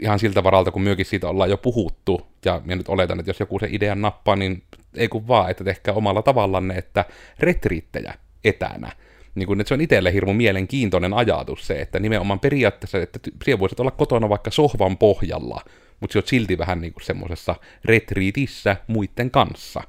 ihan 0.00 0.18
siltä 0.18 0.44
varalta, 0.44 0.70
kun 0.70 0.82
myökin 0.82 1.06
siitä 1.06 1.28
ollaan 1.28 1.50
jo 1.50 1.56
puhuttu, 1.56 2.26
ja 2.44 2.60
minä 2.64 2.76
nyt 2.76 2.88
oletan, 2.88 3.20
että 3.20 3.30
jos 3.30 3.40
joku 3.40 3.58
se 3.58 3.68
idean 3.70 4.00
nappaa, 4.00 4.36
niin 4.36 4.62
ei 4.96 5.08
kun 5.08 5.28
vaan, 5.28 5.50
että 5.50 5.64
tehkää 5.64 5.94
omalla 5.94 6.22
tavallanne, 6.22 6.74
että 6.74 7.04
retriittejä 7.38 8.14
etänä 8.44 8.92
niin 9.34 9.46
kuin, 9.46 9.60
että 9.60 9.68
se 9.68 9.74
on 9.74 9.80
itselle 9.80 10.12
hirmu 10.12 10.32
mielenkiintoinen 10.32 11.14
ajatus 11.14 11.66
se, 11.66 11.80
että 11.80 11.98
nimenomaan 11.98 12.40
periaatteessa, 12.40 12.98
että 12.98 13.18
siellä 13.44 13.60
voisit 13.60 13.80
olla 13.80 13.90
kotona 13.90 14.28
vaikka 14.28 14.50
sohvan 14.50 14.98
pohjalla, 14.98 15.60
mutta 16.00 16.12
sä 16.12 16.18
oot 16.18 16.26
silti 16.26 16.58
vähän 16.58 16.80
niin 16.80 16.92
kuin 16.92 17.04
semmoisessa 17.04 17.54
retriitissä 17.84 18.76
muiden 18.86 19.30
kanssa, 19.30 19.82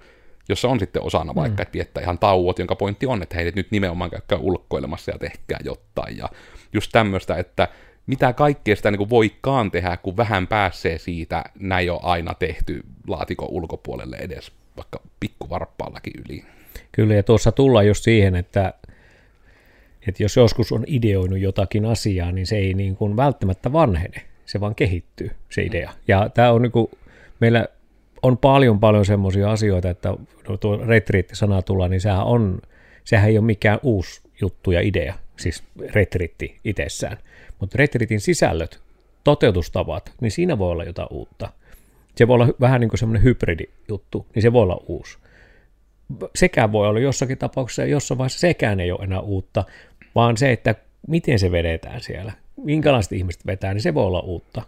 jossa 0.50 0.68
on 0.68 0.80
sitten 0.80 1.02
osana 1.02 1.34
mm. 1.34 1.36
vaikka, 1.36 1.64
että 1.64 1.74
viettää 1.74 2.04
ihan 2.04 2.20
tauot, 2.20 2.60
jonka 2.60 2.76
pointti 2.76 3.06
on, 3.06 3.24
että 3.24 3.36
heidät 3.36 3.56
nyt 3.56 3.72
nimenomaan 3.72 4.10
käykää 4.10 4.38
ulkoilemassa 4.38 5.12
ja 5.12 5.20
tehkää 5.20 5.60
jotain, 5.64 6.18
ja 6.18 6.30
just 6.74 6.92
tämmöistä, 6.92 7.36
että 7.36 7.68
mitä 8.08 8.34
kaikkea 8.34 8.76
sitä 8.76 8.92
niin 8.92 9.10
voikaan 9.10 9.72
tehdä, 9.72 9.98
kun 9.98 10.18
vähän 10.18 10.48
pääsee 10.48 10.98
siitä, 10.98 11.44
näin 11.60 11.92
on 11.92 12.00
aina 12.04 12.34
tehty 12.34 12.84
laatikon 13.08 13.50
ulkopuolelle 13.52 14.16
edes, 14.16 14.52
vaikka 14.78 15.00
pikkuvarppaallakin 15.20 16.14
yli. 16.26 16.46
Kyllä, 16.92 17.14
ja 17.14 17.24
tuossa 17.24 17.52
tullaan 17.52 17.88
just 17.88 18.04
siihen, 18.04 18.36
että 18.36 18.74
että 20.08 20.24
jos 20.24 20.36
joskus 20.36 20.72
on 20.72 20.84
ideoinut 20.88 21.40
jotakin 21.40 21.86
asiaa, 21.86 22.32
niin 22.32 22.48
se 22.48 22.58
ei 22.58 22.74
niin 22.74 22.96
kuin 22.96 23.18
välttämättä 23.18 23.74
vanhene, 23.74 24.22
se 24.46 24.60
vaan 24.60 24.76
kehittyy, 24.76 25.32
se 25.50 25.62
mm. 25.62 25.68
idea. 25.68 25.92
Ja 26.08 26.30
tämä 26.30 26.52
on 26.52 26.62
niin 26.62 26.72
kuin, 26.72 26.88
meillä 27.40 27.68
on 28.22 28.38
paljon 28.38 28.80
paljon 28.80 29.06
semmoisia 29.06 29.52
asioita, 29.52 29.90
että 29.90 30.14
no 30.50 30.58
tuo 30.58 30.78
retriitti-sana 30.78 31.62
tulla, 31.62 31.88
niin 31.88 32.02
sehän, 32.02 32.24
on, 32.24 32.62
sehän 33.04 33.30
ei 33.30 33.38
ole 33.38 33.46
mikään 33.46 33.80
uusi 33.84 34.22
juttu 34.42 34.72
ja 34.72 34.82
idea, 34.82 35.14
siis 35.40 35.64
retriitti 35.94 36.60
itsessään. 36.64 37.18
Mutta 37.60 37.78
retriitin 37.78 38.22
sisällöt, 38.22 38.80
toteutustavat, 39.24 40.12
niin 40.22 40.32
siinä 40.32 40.58
voi 40.58 40.72
olla 40.72 40.84
jotain 40.84 41.08
uutta. 41.12 41.50
Se 42.16 42.28
voi 42.28 42.34
olla 42.34 42.48
vähän 42.60 42.82
niin 42.82 42.90
kuin 42.90 43.00
semmoinen 43.00 43.24
hybridijuttu, 43.24 44.28
niin 44.36 44.42
se 44.44 44.54
voi 44.54 44.62
olla 44.62 44.84
uusi. 44.88 45.18
Sekään 46.36 46.72
voi 46.72 46.88
olla 46.88 47.00
jossakin 47.00 47.38
tapauksessa, 47.38 47.82
ja 47.82 47.88
jossain 47.88 48.18
vaiheessa 48.18 48.40
sekään 48.40 48.80
ei 48.80 48.92
ole 48.92 49.04
enää 49.04 49.20
uutta, 49.20 49.64
vaan 50.16 50.38
se, 50.38 50.52
että 50.52 50.76
miten 51.08 51.40
se 51.40 51.52
vedetään 51.52 52.02
siellä, 52.02 52.34
minkälaiset 52.64 53.12
ihmiset 53.12 53.46
vetää, 53.46 53.74
niin 53.74 53.82
se 53.82 53.94
voi 53.94 54.06
olla 54.06 54.20
uutta. 54.20 54.62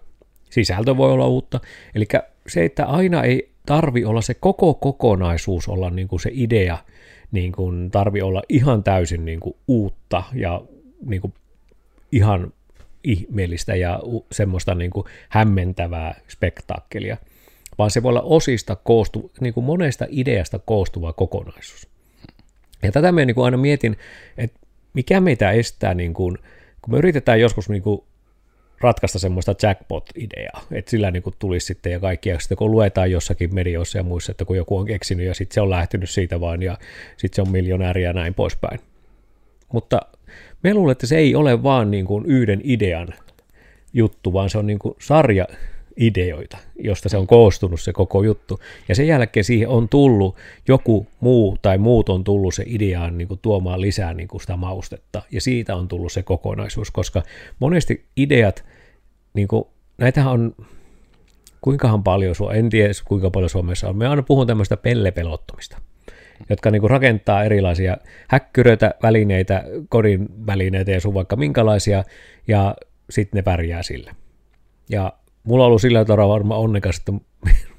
Sisältö 0.49 0.97
voi 0.97 1.11
olla 1.11 1.27
uutta. 1.27 1.59
Eli 1.95 2.05
se, 2.47 2.65
että 2.65 2.85
aina 2.85 3.23
ei 3.23 3.49
tarvi 3.65 4.05
olla 4.05 4.21
se 4.21 4.33
koko 4.33 4.73
kokonaisuus 4.73 5.67
olla 5.67 5.89
niin 5.89 6.07
kuin 6.07 6.19
se 6.19 6.29
idea, 6.33 6.77
niin 7.31 7.51
kuin 7.51 7.91
tarvi 7.91 8.21
olla 8.21 8.41
ihan 8.49 8.83
täysin 8.83 9.25
niin 9.25 9.39
kuin 9.39 9.55
uutta 9.67 10.23
ja 10.33 10.61
niin 11.05 11.21
kuin 11.21 11.33
ihan 12.11 12.53
ihmeellistä 13.03 13.75
ja 13.75 13.99
semmoista 14.31 14.75
niin 14.75 14.91
kuin 14.91 15.05
hämmentävää 15.29 16.19
spektaakkelia, 16.29 17.17
vaan 17.77 17.91
se 17.91 18.03
voi 18.03 18.09
olla 18.09 18.21
osista 18.21 18.75
koostu, 18.75 19.31
niin 19.39 19.53
kuin 19.53 19.65
monesta 19.65 20.05
ideasta 20.09 20.59
koostuva 20.59 21.13
kokonaisuus. 21.13 21.87
Ja 22.83 22.91
tätä 22.91 23.11
me 23.11 23.25
niin 23.25 23.43
aina 23.43 23.57
mietin, 23.57 23.97
että 24.37 24.59
mikä 24.95 25.21
meitä 25.21 25.51
estää, 25.51 25.93
niin 25.93 26.13
kuin, 26.13 26.37
kun 26.81 26.93
me 26.93 26.97
yritetään 26.97 27.39
joskus 27.39 27.69
niin 27.69 27.81
kuin 27.81 28.03
ratkaista 28.81 29.19
semmoista 29.19 29.55
jackpot-ideaa, 29.63 30.61
että 30.71 30.91
sillä 30.91 31.11
niin 31.11 31.23
kuin 31.23 31.35
tulisi 31.39 31.65
sitten 31.65 31.91
ja 31.91 31.99
kaikki, 31.99 32.29
ja 32.29 32.39
sitten 32.39 32.57
kun 32.57 32.71
luetaan 32.71 33.11
jossakin 33.11 33.55
medioissa 33.55 33.97
ja 33.97 34.03
muissa, 34.03 34.31
että 34.31 34.45
kun 34.45 34.57
joku 34.57 34.77
on 34.77 34.85
keksinyt 34.85 35.25
ja 35.25 35.33
sitten 35.33 35.53
se 35.53 35.61
on 35.61 35.69
lähtenyt 35.69 36.09
siitä 36.09 36.39
vaan 36.39 36.61
ja 36.61 36.77
sitten 37.17 37.35
se 37.35 37.41
on 37.41 37.51
miljonääri 37.51 38.03
ja 38.03 38.13
näin 38.13 38.33
poispäin. 38.33 38.79
Mutta 39.73 40.01
me 40.63 40.73
luulen, 40.73 40.91
että 40.91 41.07
se 41.07 41.17
ei 41.17 41.35
ole 41.35 41.63
vaan 41.63 41.91
niin 41.91 42.05
kuin 42.05 42.25
yhden 42.25 42.61
idean 42.63 43.07
juttu, 43.93 44.33
vaan 44.33 44.49
se 44.49 44.57
on 44.57 44.67
niin 44.67 44.79
kuin 44.79 44.95
sarja 44.99 45.47
ideoita, 45.97 46.57
josta 46.79 47.09
se 47.09 47.17
on 47.17 47.27
koostunut 47.27 47.81
se 47.81 47.93
koko 47.93 48.23
juttu. 48.23 48.59
Ja 48.87 48.95
sen 48.95 49.07
jälkeen 49.07 49.43
siihen 49.43 49.69
on 49.69 49.89
tullut 49.89 50.35
joku 50.67 51.07
muu 51.19 51.57
tai 51.61 51.77
muut 51.77 52.09
on 52.09 52.23
tullut 52.23 52.53
se 52.53 52.63
ideaan 52.67 53.17
niin 53.17 53.27
kuin 53.27 53.39
tuomaan 53.41 53.81
lisää 53.81 54.13
niin 54.13 54.27
kuin 54.27 54.41
sitä 54.41 54.55
maustetta. 54.55 55.21
Ja 55.31 55.41
siitä 55.41 55.75
on 55.75 55.87
tullut 55.87 56.11
se 56.11 56.23
kokonaisuus, 56.23 56.91
koska 56.91 57.23
monesti 57.59 58.05
ideat, 58.17 58.65
niin 59.33 59.47
kuin, 59.47 59.63
näitähän 59.97 60.33
on, 60.33 60.55
kuinkahan 61.61 62.03
paljon, 62.03 62.35
en 62.53 62.69
tiedä 62.69 62.93
kuinka 63.05 63.29
paljon 63.29 63.49
Suomessa 63.49 63.89
on, 63.89 63.97
me 63.97 64.07
aina 64.07 64.23
puhun 64.23 64.47
tämmöistä 64.47 64.77
pellepelottomista 64.77 65.77
jotka 66.49 66.71
niin 66.71 66.89
rakentaa 66.89 67.43
erilaisia 67.43 67.97
häkkyröitä, 68.27 68.93
välineitä, 69.03 69.63
kodin 69.89 70.27
välineitä 70.47 70.91
ja 70.91 71.01
sun 71.01 71.13
vaikka 71.13 71.35
minkälaisia, 71.35 72.03
ja 72.47 72.75
sitten 73.09 73.37
ne 73.37 73.41
pärjää 73.41 73.83
sillä. 73.83 74.15
Ja 74.89 75.13
mulla 75.45 75.63
on 75.63 75.67
ollut 75.67 75.81
sillä 75.81 76.05
tavalla 76.05 76.33
varmaan 76.33 76.59
onnekas, 76.59 76.97
että 76.97 77.13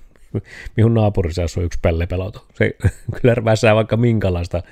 minun 0.77 0.95
naapurissa 0.95 1.43
on 1.57 1.65
yksi 1.65 1.79
pellepeloto. 1.83 2.47
Se 2.55 2.77
kyllä 3.21 3.45
väsää 3.45 3.75
vaikka 3.75 3.97
minkälaista 3.97 4.63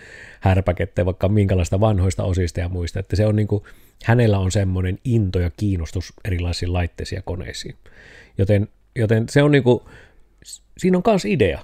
härpäkettä, 0.41 1.07
vaikka 1.07 1.29
minkälaista 1.29 1.81
vanhoista 1.81 2.25
osista 2.25 2.61
ja 2.61 2.69
muista, 2.69 3.01
että 3.01 3.17
se 3.17 3.27
on 3.27 3.37
niin 3.37 3.49
kuin, 3.49 3.63
hänellä 4.05 4.39
on 4.39 4.53
semmoinen 4.53 4.99
into 5.05 5.41
ja 5.41 5.51
kiinnostus 5.57 6.13
erilaisiin 6.25 6.73
laitteisiin 6.73 7.17
ja 7.17 7.23
koneisiin. 7.23 7.75
Joten, 8.39 8.69
joten 8.97 9.29
se 9.29 9.43
on 9.43 9.53
niin 9.53 9.65
kuin, 9.65 9.81
siinä 10.79 10.97
on 10.97 11.03
myös 11.07 11.25
idea. 11.25 11.61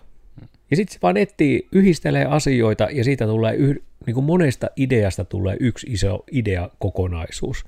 Ja 0.71 0.77
sitten 0.77 0.95
se 0.95 0.99
vaan 1.03 1.17
etsii, 1.17 1.69
yhdistelee 1.73 2.25
asioita 2.25 2.89
ja 2.93 3.05
siitä 3.05 3.27
tulee, 3.27 3.55
yh, 3.55 3.83
niin 4.07 4.15
kuin 4.15 4.25
monesta 4.25 4.67
ideasta 4.77 5.25
tulee 5.25 5.57
yksi 5.61 5.87
iso 5.91 6.25
ideakokonaisuus. 6.33 7.65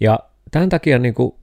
Ja 0.00 0.18
tämän 0.50 0.68
takia 0.68 0.98
niin 0.98 1.14
kuin, 1.14 1.34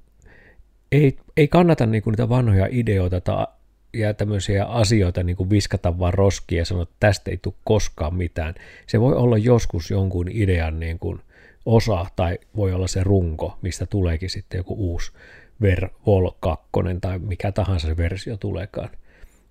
ei, 0.91 1.17
ei 1.37 1.47
kannata 1.47 1.85
niin 1.85 2.03
kuin 2.03 2.11
niitä 2.11 2.29
vanhoja 2.29 2.67
ideoita 2.71 3.21
tai, 3.21 3.45
ja 3.93 4.13
tämmöisiä 4.13 4.65
asioita 4.65 5.23
niin 5.23 5.35
kuin 5.35 5.49
viskata 5.49 5.99
vaan 5.99 6.13
roskiin 6.13 6.59
ja 6.59 6.65
sanoa, 6.65 6.83
että 6.83 6.95
tästä 6.99 7.31
ei 7.31 7.37
tule 7.37 7.53
koskaan 7.63 8.15
mitään. 8.15 8.55
Se 8.87 8.99
voi 8.99 9.15
olla 9.15 9.37
joskus 9.37 9.91
jonkun 9.91 10.27
idean 10.31 10.79
niin 10.79 10.99
kuin 10.99 11.19
osa 11.65 12.05
tai 12.15 12.37
voi 12.55 12.73
olla 12.73 12.87
se 12.87 13.03
runko, 13.03 13.57
mistä 13.61 13.85
tuleekin 13.85 14.29
sitten 14.29 14.57
joku 14.57 14.75
uusi 14.77 15.11
Ver 15.61 15.89
Vol 16.05 16.31
2 16.39 16.69
tai 17.01 17.19
mikä 17.19 17.51
tahansa 17.51 17.87
se 17.87 17.97
versio 17.97 18.37
tuleekaan. 18.37 18.89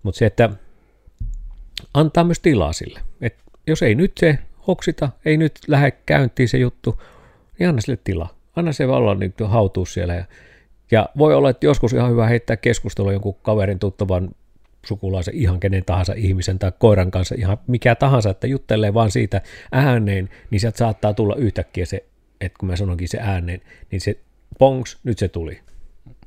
Mutta 0.03 0.19
se, 0.19 0.27
että 0.27 0.51
antaa 1.95 2.25
myös 2.25 2.41
tilaa 2.41 2.73
sille. 2.73 3.01
Et 3.21 3.37
jos 3.67 3.83
ei 3.83 3.95
nyt 3.95 4.13
se 4.21 4.39
hoksita, 4.67 5.11
ei 5.25 5.37
nyt 5.37 5.53
lähde 5.67 5.91
käyntiin 5.91 6.49
se 6.49 6.59
juttu, 6.59 7.03
niin 7.59 7.69
anna 7.69 7.81
sille 7.81 7.99
tila. 8.05 8.35
Anna 8.57 8.73
se 8.73 8.87
olla 8.87 9.15
niin 9.15 9.35
hautuu 9.47 9.87
siellä. 9.87 10.15
Ja, 10.15 10.25
ja 10.91 11.09
voi 11.19 11.35
olla, 11.35 11.51
että 11.51 11.67
joskus 11.67 11.93
ihan 11.93 12.11
hyvä 12.11 12.27
heittää 12.27 12.57
keskustelua 12.57 13.13
jonkun 13.13 13.37
kaverin 13.43 13.79
tuttavan 13.79 14.29
sukulaisen, 14.87 15.35
ihan 15.35 15.61
kenen 15.61 15.85
tahansa 15.85 16.13
ihmisen 16.17 16.59
tai 16.59 16.73
koiran 16.79 17.11
kanssa, 17.11 17.35
ihan 17.39 17.59
mikä 17.67 17.95
tahansa, 17.95 18.31
että 18.31 18.47
juttelee 18.47 18.95
vaan 18.95 19.11
siitä 19.11 19.41
ääneen, 19.73 20.29
niin 20.51 20.61
sieltä 20.61 20.79
saattaa 20.79 21.15
tulla 21.15 21.37
yhtäkkiä 21.37 21.87
se, 21.87 22.05
että 22.41 22.59
kun 22.59 22.69
mä 22.69 22.77
sanonkin 22.77 23.09
se 23.09 23.19
ääneen, 23.21 23.61
niin 23.91 24.01
se 24.01 24.19
pongs, 24.59 24.99
nyt 25.05 25.19
se 25.19 25.29
tuli. 25.29 25.61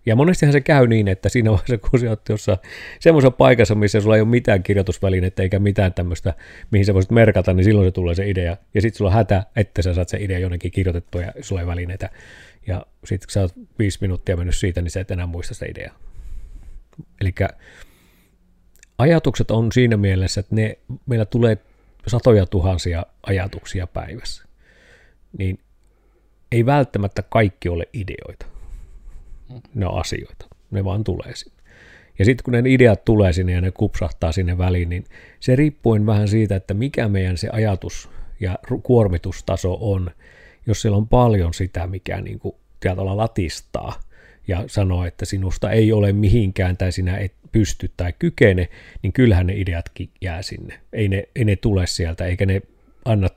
Ja 0.05 0.15
monestihan 0.15 0.53
se 0.53 0.61
käy 0.61 0.87
niin, 0.87 1.07
että 1.07 1.29
siinä 1.29 1.51
vaiheessa, 1.51 1.77
kun 1.77 1.99
sä 1.99 2.09
oot 2.09 2.29
jossain 2.29 2.57
semmoisessa 2.99 3.31
paikassa, 3.31 3.75
missä 3.75 4.01
sulla 4.01 4.15
ei 4.15 4.21
ole 4.21 4.29
mitään 4.29 4.63
kirjoitusvälinettä 4.63 5.43
eikä 5.43 5.59
mitään 5.59 5.93
tämmöistä, 5.93 6.33
mihin 6.71 6.85
sä 6.85 6.93
voisit 6.93 7.11
merkata, 7.11 7.53
niin 7.53 7.63
silloin 7.63 7.87
se 7.87 7.91
tulee 7.91 8.15
se 8.15 8.29
idea. 8.29 8.57
Ja 8.73 8.81
sitten 8.81 8.97
sulla 8.97 9.09
on 9.09 9.15
hätä, 9.15 9.43
että 9.55 9.81
sä 9.81 9.93
saat 9.93 10.09
se 10.09 10.17
idea 10.17 10.39
jonnekin 10.39 10.71
kirjoitettua 10.71 11.21
ja 11.21 11.31
sulla 11.41 11.61
ei 11.61 11.67
välineitä. 11.67 12.09
Ja 12.67 12.85
sitten 13.05 13.27
kun 13.27 13.31
sä 13.31 13.41
oot 13.41 13.53
viisi 13.79 13.97
minuuttia 14.01 14.37
mennyt 14.37 14.55
siitä, 14.55 14.81
niin 14.81 14.91
sä 14.91 14.99
et 14.99 15.11
enää 15.11 15.25
muista 15.25 15.53
sitä 15.53 15.65
ideaa. 15.65 15.99
Eli 17.21 17.33
ajatukset 18.97 19.51
on 19.51 19.71
siinä 19.71 19.97
mielessä, 19.97 20.39
että 20.39 20.55
ne, 20.55 20.77
meillä 21.05 21.25
tulee 21.25 21.57
satoja 22.07 22.45
tuhansia 22.45 23.05
ajatuksia 23.23 23.87
päivässä. 23.87 24.43
Niin 25.37 25.59
ei 26.51 26.65
välttämättä 26.65 27.21
kaikki 27.21 27.69
ole 27.69 27.83
ideoita 27.93 28.51
ne 29.75 29.85
on 29.85 29.99
asioita. 29.99 30.45
Ne 30.71 30.83
vaan 30.83 31.03
tulee 31.03 31.35
sinne. 31.35 31.61
Ja 32.19 32.25
sitten 32.25 32.43
kun 32.43 32.53
ne 32.53 32.63
ideat 32.65 33.05
tulee 33.05 33.33
sinne 33.33 33.51
ja 33.51 33.61
ne 33.61 33.71
kupsahtaa 33.71 34.31
sinne 34.31 34.57
väliin, 34.57 34.89
niin 34.89 35.03
se 35.39 35.55
riippuen 35.55 36.05
vähän 36.05 36.27
siitä, 36.27 36.55
että 36.55 36.73
mikä 36.73 37.07
meidän 37.07 37.37
se 37.37 37.49
ajatus 37.49 38.09
ja 38.39 38.59
kuormitustaso 38.83 39.77
on. 39.81 40.11
Jos 40.65 40.81
siellä 40.81 40.97
on 40.97 41.07
paljon 41.07 41.53
sitä, 41.53 41.87
mikä 41.87 42.21
niin 42.21 42.39
kuin 42.39 42.55
tietyllä 42.79 43.17
latistaa 43.17 43.99
ja 44.47 44.63
sanoo, 44.67 45.05
että 45.05 45.25
sinusta 45.25 45.71
ei 45.71 45.91
ole 45.91 46.13
mihinkään 46.13 46.77
tai 46.77 46.91
sinä 46.91 47.17
et 47.17 47.33
pysty 47.51 47.91
tai 47.97 48.13
kykene, 48.19 48.69
niin 49.01 49.13
kyllähän 49.13 49.47
ne 49.47 49.53
ideatkin 49.53 50.09
jää 50.21 50.41
sinne. 50.41 50.79
Ei 50.93 51.07
ne, 51.07 51.23
ei 51.35 51.45
ne 51.45 51.55
tule 51.55 51.87
sieltä, 51.87 52.25
eikä 52.25 52.45
ne 52.45 52.61
anna 53.05 53.27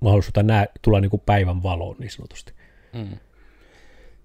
mahdollisuutta 0.00 0.42
nää, 0.42 0.66
tulla 0.82 1.00
niin 1.00 1.10
kuin 1.10 1.22
päivän 1.26 1.62
valoon 1.62 1.96
niin 1.98 2.10
sanotusti. 2.10 2.52
Mm. 2.92 3.18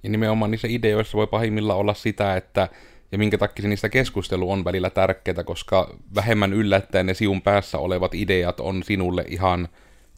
Ja 0.04 0.10
nimenomaan 0.10 0.52
niissä 0.52 0.68
ideoissa 0.72 1.18
voi 1.18 1.28
pahimmilla 1.28 1.76
olla 1.76 1.94
sitä, 1.94 2.38
että 2.38 2.70
ja 3.12 3.18
minkä 3.18 3.38
takia 3.38 3.70
niistä 3.70 3.90
keskustelu 3.90 4.52
on 4.52 4.64
välillä 4.64 4.90
tärkeää, 4.90 5.44
koska 5.44 5.98
vähemmän 6.16 6.54
yllättäen 6.54 7.06
ne 7.06 7.14
siun 7.14 7.42
päässä 7.42 7.78
olevat 7.78 8.16
ideat 8.16 8.60
on 8.60 8.84
sinulle 8.84 9.26
ihan 9.28 9.68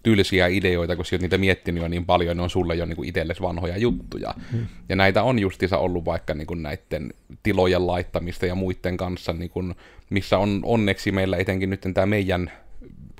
tylsiä 0.04 0.48
ideoita, 0.48 0.96
kun 0.96 1.06
sä 1.06 1.16
oot 1.16 1.22
niitä 1.22 1.38
miettinyt 1.38 1.84
jo 1.84 1.88
niin 1.88 2.06
paljon, 2.06 2.38
ne 2.38 2.44
on 2.44 2.50
sulle 2.50 2.76
jo 2.76 2.86
niin 2.86 3.06
itsellesi 3.06 3.42
vanhoja 3.42 3.78
juttuja. 3.78 4.34
Mm. 4.52 4.66
Ja 4.90 4.96
näitä 4.96 5.24
on 5.24 5.40
justiinsa 5.40 5.78
ollut 5.78 6.06
vaikka 6.06 6.34
niin 6.34 6.48
kuin 6.48 6.64
näiden 6.64 7.14
tilojen 7.44 7.88
laittamista 7.88 8.46
ja 8.46 8.56
muiden 8.56 8.98
kanssa, 8.98 9.34
niin 9.34 9.50
kuin, 9.50 9.76
missä 10.10 10.38
on 10.38 10.60
onneksi 10.64 11.12
meillä 11.12 11.38
etenkin 11.38 11.70
nyt 11.70 11.82
tämä 11.94 12.06
meidän 12.06 12.52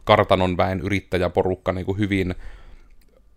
kartanon 0.04 0.58
väen 0.58 0.80
yrittäjäporukka 0.80 1.74
niin 1.74 1.86
kuin 1.86 1.98
hyvin 1.98 2.36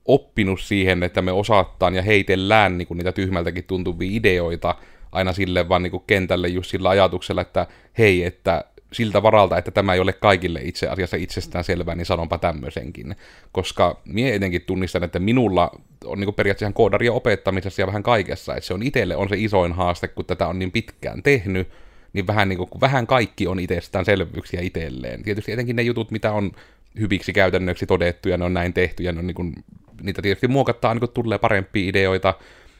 oppinut 0.04 0.60
siihen, 0.60 1.02
että 1.02 1.22
me 1.22 1.32
osaattaan 1.32 1.94
ja 1.94 2.02
heitellään 2.02 2.78
niin 2.78 2.88
kuin 2.88 2.98
niitä 2.98 3.12
tyhmältäkin 3.12 3.64
tuntuvia 3.64 4.10
ideoita 4.12 4.74
aina 5.12 5.32
sille 5.32 5.68
vaan 5.68 5.82
niin 5.82 5.90
kuin 5.90 6.02
kentälle 6.06 6.48
just 6.48 6.70
sillä 6.70 6.88
ajatuksella, 6.88 7.42
että 7.42 7.66
hei, 7.98 8.24
että 8.24 8.64
siltä 8.96 9.22
varalta, 9.22 9.58
että 9.58 9.70
tämä 9.70 9.94
ei 9.94 10.00
ole 10.00 10.12
kaikille 10.12 10.60
itse 10.62 10.88
asiassa 10.88 11.16
itsestään 11.16 11.64
selvää, 11.64 11.94
niin 11.94 12.06
sanonpa 12.06 12.38
tämmöisenkin. 12.38 13.16
Koska 13.52 14.00
minä 14.04 14.30
etenkin 14.30 14.62
tunnistan, 14.62 15.04
että 15.04 15.18
minulla 15.18 15.70
on 16.04 16.20
niin 16.20 16.34
periaatteessa 16.34 16.72
koodaria 16.72 17.12
opettamisessa 17.12 17.82
ja 17.82 17.86
vähän 17.86 18.02
kaikessa, 18.02 18.54
että 18.54 18.66
se 18.66 18.74
on 18.74 18.82
itselle 18.82 19.16
on 19.16 19.28
se 19.28 19.36
isoin 19.38 19.72
haaste, 19.72 20.08
kun 20.08 20.24
tätä 20.24 20.46
on 20.46 20.58
niin 20.58 20.72
pitkään 20.72 21.22
tehnyt, 21.22 21.68
niin 22.12 22.26
vähän, 22.26 22.48
niin 22.48 22.58
kuin, 22.58 22.70
vähän 22.80 23.06
kaikki 23.06 23.46
on 23.46 23.60
itsestäänselvyyksiä 23.60 24.60
itselleen. 24.60 25.22
Tietysti 25.22 25.52
etenkin 25.52 25.76
ne 25.76 25.82
jutut, 25.82 26.10
mitä 26.10 26.32
on 26.32 26.52
hyviksi 27.00 27.32
käytännöksi 27.32 27.86
todettu 27.86 28.28
ja 28.28 28.36
ne 28.36 28.44
on 28.44 28.54
näin 28.54 28.72
tehty 28.72 29.02
ja 29.02 29.12
ne 29.12 29.18
on 29.18 29.26
niin 29.26 29.34
kuin 29.34 29.54
niitä 30.02 30.22
tietysti 30.22 30.48
muokataan, 30.48 30.96
niin 30.96 31.00
kun 31.00 31.08
tulee 31.14 31.38
parempia 31.38 31.88
ideoita, 31.88 32.34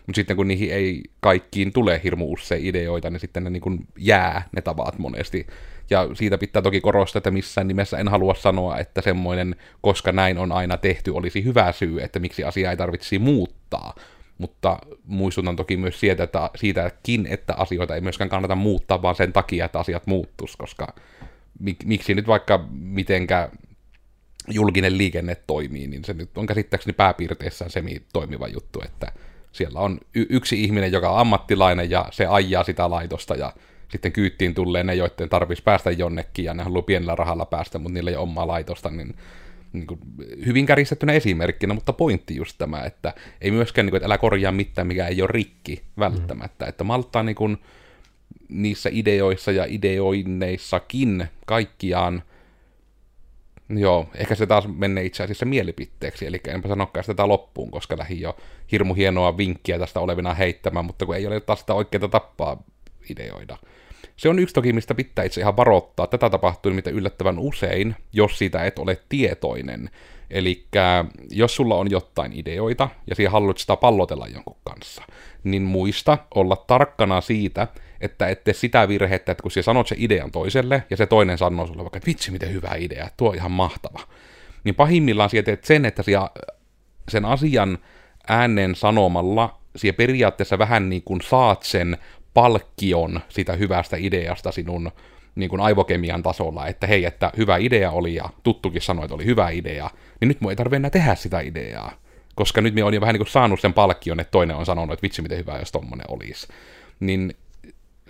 mutta 0.07 0.16
sitten 0.16 0.37
kun 0.37 0.48
niihin 0.48 0.72
ei 0.72 1.02
kaikkiin 1.20 1.72
tule 1.72 2.00
hirmu 2.05 2.33
usein 2.33 2.66
ideoita, 2.66 3.11
niin 3.11 3.20
sitten 3.20 3.44
ne 3.44 3.50
niin 3.50 3.61
kuin 3.61 3.87
jää 3.98 4.48
ne 4.52 4.62
tavat 4.62 4.98
monesti. 4.98 5.46
Ja 5.90 6.09
siitä 6.14 6.38
pitää 6.38 6.62
toki 6.62 6.81
korostaa, 6.81 7.18
että 7.18 7.31
missään 7.31 7.68
nimessä 7.68 7.99
en 7.99 8.09
halua 8.09 8.35
sanoa, 8.35 8.79
että 8.79 9.01
semmoinen, 9.01 9.57
koska 9.81 10.12
näin 10.12 10.38
on 10.38 10.53
aina 10.53 10.77
tehty, 10.77 11.11
olisi 11.11 11.44
hyvä 11.44 11.72
syy, 11.72 12.03
että 12.03 12.18
miksi 12.18 12.44
asiaa 12.44 12.70
ei 12.70 12.77
tarvitsisi 12.77 13.18
muuttaa. 13.18 13.94
Mutta 14.38 14.79
muistutan 15.05 15.57
toki 15.57 15.77
myös 15.77 16.01
siitä, 16.01 16.22
että, 16.22 16.51
siitäkin, 16.57 17.27
että 17.27 17.55
asioita 17.55 17.94
ei 17.94 18.01
myöskään 18.01 18.31
kannata 18.31 18.55
muuttaa, 18.55 19.03
vaan 19.03 19.14
sen 19.14 19.33
takia, 19.33 19.64
että 19.64 19.79
asiat 19.79 20.07
muuttus, 20.07 20.57
koska 20.57 20.94
mik, 21.59 21.77
miksi 21.85 22.14
nyt 22.14 22.27
vaikka 22.27 22.64
mitenkä 22.70 23.49
julkinen 24.49 24.99
liikenne 24.99 25.37
toimii, 25.46 25.87
niin 25.87 26.05
se 26.05 26.14
nyt 26.14 26.38
on 26.38 26.46
käsittääkseni 26.46 26.92
pääpiirteissään 26.92 27.70
semi-toimiva 27.70 28.49
juttu, 28.49 28.83
että 28.85 29.12
siellä 29.53 29.81
on 29.81 30.01
y- 30.14 30.27
yksi 30.29 30.64
ihminen, 30.64 30.92
joka 30.92 31.11
on 31.11 31.18
ammattilainen 31.18 31.90
ja 31.90 32.07
se 32.11 32.27
ajaa 32.27 32.64
sitä 32.64 32.90
laitosta 32.90 33.35
ja 33.35 33.53
sitten 33.88 34.12
kyyttiin 34.12 34.55
tulee 34.55 34.85
ne, 34.85 34.94
joiden 34.94 35.29
tarvitsisi 35.29 35.64
päästä 35.64 35.90
jonnekin 35.90 36.44
ja 36.44 36.55
ne 36.55 36.62
haluaa 36.62 36.83
pienellä 36.83 37.14
rahalla 37.14 37.46
päästä, 37.46 37.79
mutta 37.79 37.94
niillä 37.94 38.11
ei 38.11 38.16
ole 38.16 38.22
omaa 38.22 38.46
laitosta, 38.46 38.90
niin, 38.90 39.14
niin 39.72 39.87
kuin, 39.87 40.01
hyvin 40.46 40.66
käristettynä 40.66 41.12
esimerkkinä, 41.12 41.75
mutta 41.75 41.92
pointti 41.92 42.37
just 42.37 42.59
tämä, 42.59 42.85
että 42.85 43.14
ei 43.40 43.51
myöskään, 43.51 43.87
niin 43.87 43.90
kuin, 43.90 43.99
että 43.99 44.07
älä 44.07 44.18
korjaa 44.18 44.53
mitään, 44.53 44.87
mikä 44.87 45.07
ei 45.07 45.22
ole 45.22 45.31
rikki 45.33 45.83
välttämättä, 45.99 46.64
mm. 46.64 46.68
että 46.68 46.85
malttaa 46.85 47.22
niin 47.22 47.37
kuin, 47.37 47.59
niissä 48.49 48.90
ideoissa 48.92 49.53
ja 49.53 49.64
ideoinneissakin 49.68 51.29
kaikkiaan– 51.46 52.22
Joo, 53.68 54.07
ehkä 54.14 54.35
se 54.35 54.46
taas 54.46 54.68
menee 54.77 55.05
itse 55.05 55.22
asiassa 55.22 55.46
mielipitteeksi, 55.46 56.27
eli 56.27 56.40
enpä 56.49 56.68
sanokaan 56.68 57.05
sitä 57.05 57.29
loppuun, 57.29 57.70
koska 57.70 57.99
lähi 57.99 58.20
jo 58.20 58.37
hirmu 58.72 58.94
hienoa 58.94 59.37
vinkkiä 59.37 59.79
tästä 59.79 60.01
olevina 60.01 60.35
heittämään, 60.35 60.85
mutta 60.85 61.07
kun 61.07 61.16
ei 61.16 61.27
ole 61.27 61.40
taas 61.40 61.61
sitä 61.61 61.75
oikeaa 61.75 62.09
tappaa 62.09 62.62
ideoida. 63.10 63.56
Se 64.16 64.28
on 64.28 64.38
yksi 64.38 64.54
toki, 64.54 64.72
mistä 64.72 64.94
pitää 64.94 65.24
itse 65.24 65.40
ihan 65.40 65.56
varoittaa. 65.56 66.06
Tätä 66.06 66.30
tapahtuu 66.30 66.72
mitä 66.72 66.90
yllättävän 66.90 67.38
usein, 67.38 67.96
jos 68.12 68.38
siitä 68.38 68.64
et 68.64 68.78
ole 68.78 68.98
tietoinen. 69.08 69.90
Eli 70.30 70.66
jos 71.30 71.56
sulla 71.56 71.74
on 71.74 71.90
jotain 71.90 72.32
ideoita 72.32 72.88
ja 73.06 73.14
siihen 73.14 73.32
haluat 73.32 73.58
sitä 73.58 73.76
pallotella 73.76 74.26
jonkun 74.26 74.56
kanssa, 74.64 75.02
niin 75.44 75.62
muista 75.62 76.18
olla 76.34 76.56
tarkkana 76.56 77.20
siitä, 77.20 77.68
että 78.00 78.28
ette 78.28 78.52
sitä 78.52 78.88
virhettä, 78.88 79.32
että 79.32 79.42
kun 79.42 79.50
sä 79.50 79.62
sanot 79.62 79.86
se 79.86 79.96
idean 79.98 80.30
toiselle, 80.30 80.82
ja 80.90 80.96
se 80.96 81.06
toinen 81.06 81.38
sanoo 81.38 81.66
sulle 81.66 81.82
vaikka, 81.82 81.96
että 81.96 82.06
vitsi 82.06 82.30
miten 82.30 82.52
hyvä 82.52 82.74
idea, 82.78 83.08
tuo 83.16 83.28
on 83.28 83.34
ihan 83.34 83.50
mahtava. 83.50 84.00
Niin 84.64 84.74
pahimmillaan 84.74 85.30
sä 85.30 85.42
teet 85.42 85.64
sen, 85.64 85.84
että 85.84 86.02
sä 86.02 86.30
sen 87.08 87.24
asian 87.24 87.78
äänen 88.28 88.74
sanomalla 88.74 89.58
sä 89.76 89.92
periaatteessa 89.92 90.58
vähän 90.58 90.88
niin 90.88 91.02
kuin 91.02 91.20
saat 91.20 91.62
sen 91.62 91.98
palkkion 92.37 93.20
sitä 93.29 93.53
hyvästä 93.53 93.96
ideasta 93.96 94.53
sinun 94.53 94.90
niin 95.35 95.51
kuin 95.51 95.61
aivokemian 95.61 96.22
tasolla, 96.22 96.66
että 96.66 96.87
hei, 96.87 97.05
että 97.05 97.33
hyvä 97.37 97.57
idea 97.57 97.90
oli 97.90 98.14
ja 98.14 98.25
tuttukin 98.42 98.83
sanoi, 98.83 99.05
että 99.05 99.14
oli 99.14 99.25
hyvä 99.25 99.51
idea, 99.51 99.90
niin 100.20 100.29
nyt 100.29 100.40
mun 100.40 100.53
ei 100.53 100.57
tarvitse 100.57 100.77
enää 100.77 100.90
tehdä 100.90 101.14
sitä 101.14 101.40
ideaa. 101.40 101.92
Koska 102.35 102.61
nyt 102.61 102.75
me 102.75 102.81
jo 102.81 103.01
vähän 103.01 103.12
niin 103.12 103.20
kuin 103.20 103.31
saanut 103.31 103.61
sen 103.61 103.72
palkkion, 103.72 104.20
että 104.20 104.31
toinen 104.31 104.57
on 104.57 104.66
sanonut, 104.66 104.92
että 104.92 105.03
vitsi 105.03 105.22
miten 105.22 105.38
hyvä, 105.38 105.59
jos 105.59 105.72
tommonen 105.72 106.07
olisi. 106.09 106.46
Niin 107.01 107.35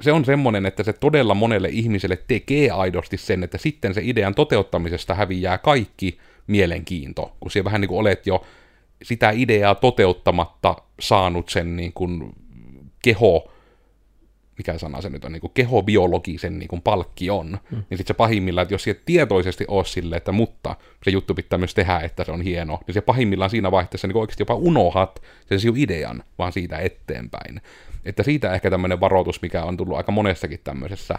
se 0.00 0.12
on 0.12 0.24
semmoinen, 0.24 0.66
että 0.66 0.82
se 0.82 0.92
todella 0.92 1.34
monelle 1.34 1.68
ihmiselle 1.68 2.18
tekee 2.28 2.70
aidosti 2.70 3.16
sen, 3.16 3.42
että 3.42 3.58
sitten 3.58 3.94
se 3.94 4.00
idean 4.04 4.34
toteuttamisesta 4.34 5.14
häviää 5.14 5.58
kaikki 5.58 6.18
mielenkiinto, 6.46 7.36
kun 7.40 7.50
siellä 7.50 7.64
vähän 7.64 7.80
niin 7.80 7.88
kuin 7.88 7.98
olet 7.98 8.26
jo 8.26 8.44
sitä 9.02 9.30
ideaa 9.30 9.74
toteuttamatta 9.74 10.76
saanut 11.00 11.48
sen 11.48 11.76
niin 11.76 11.92
kuin 11.92 12.32
keho, 13.02 13.52
mikä 14.58 14.78
sana 14.78 15.02
se 15.02 15.10
nyt 15.10 15.24
on, 15.24 15.32
niin 15.32 15.40
kuin 15.40 15.50
kehobiologisen 15.54 16.58
niin 16.58 16.68
kuin 16.68 16.82
palkkion, 16.82 17.46
mm. 17.70 17.76
niin 17.76 17.98
sitten 17.98 18.06
se 18.06 18.14
pahimmillaan, 18.14 18.62
että 18.62 18.74
jos 18.74 18.82
se 18.82 19.00
tietoisesti 19.04 19.64
ole 19.68 19.84
sille, 19.84 20.16
että 20.16 20.32
mutta 20.32 20.76
se 21.04 21.10
juttu 21.10 21.34
pitää 21.34 21.58
myös 21.58 21.74
tehdä, 21.74 22.00
että 22.00 22.24
se 22.24 22.32
on 22.32 22.42
hieno, 22.42 22.78
niin 22.86 22.94
se 22.94 23.00
pahimmillaan 23.00 23.50
siinä 23.50 23.70
vaihteessa 23.70 24.08
niin 24.08 24.16
oikeasti 24.16 24.42
jopa 24.42 24.54
unohat 24.54 25.22
sen 25.48 25.60
sinun 25.60 25.76
idean, 25.76 26.22
vaan 26.38 26.52
siitä 26.52 26.78
eteenpäin. 26.78 27.60
Että 28.04 28.22
siitä 28.22 28.54
ehkä 28.54 28.70
tämmöinen 28.70 29.00
varoitus, 29.00 29.42
mikä 29.42 29.64
on 29.64 29.76
tullut 29.76 29.96
aika 29.96 30.12
monessakin 30.12 30.60
tämmöisessä 30.64 31.18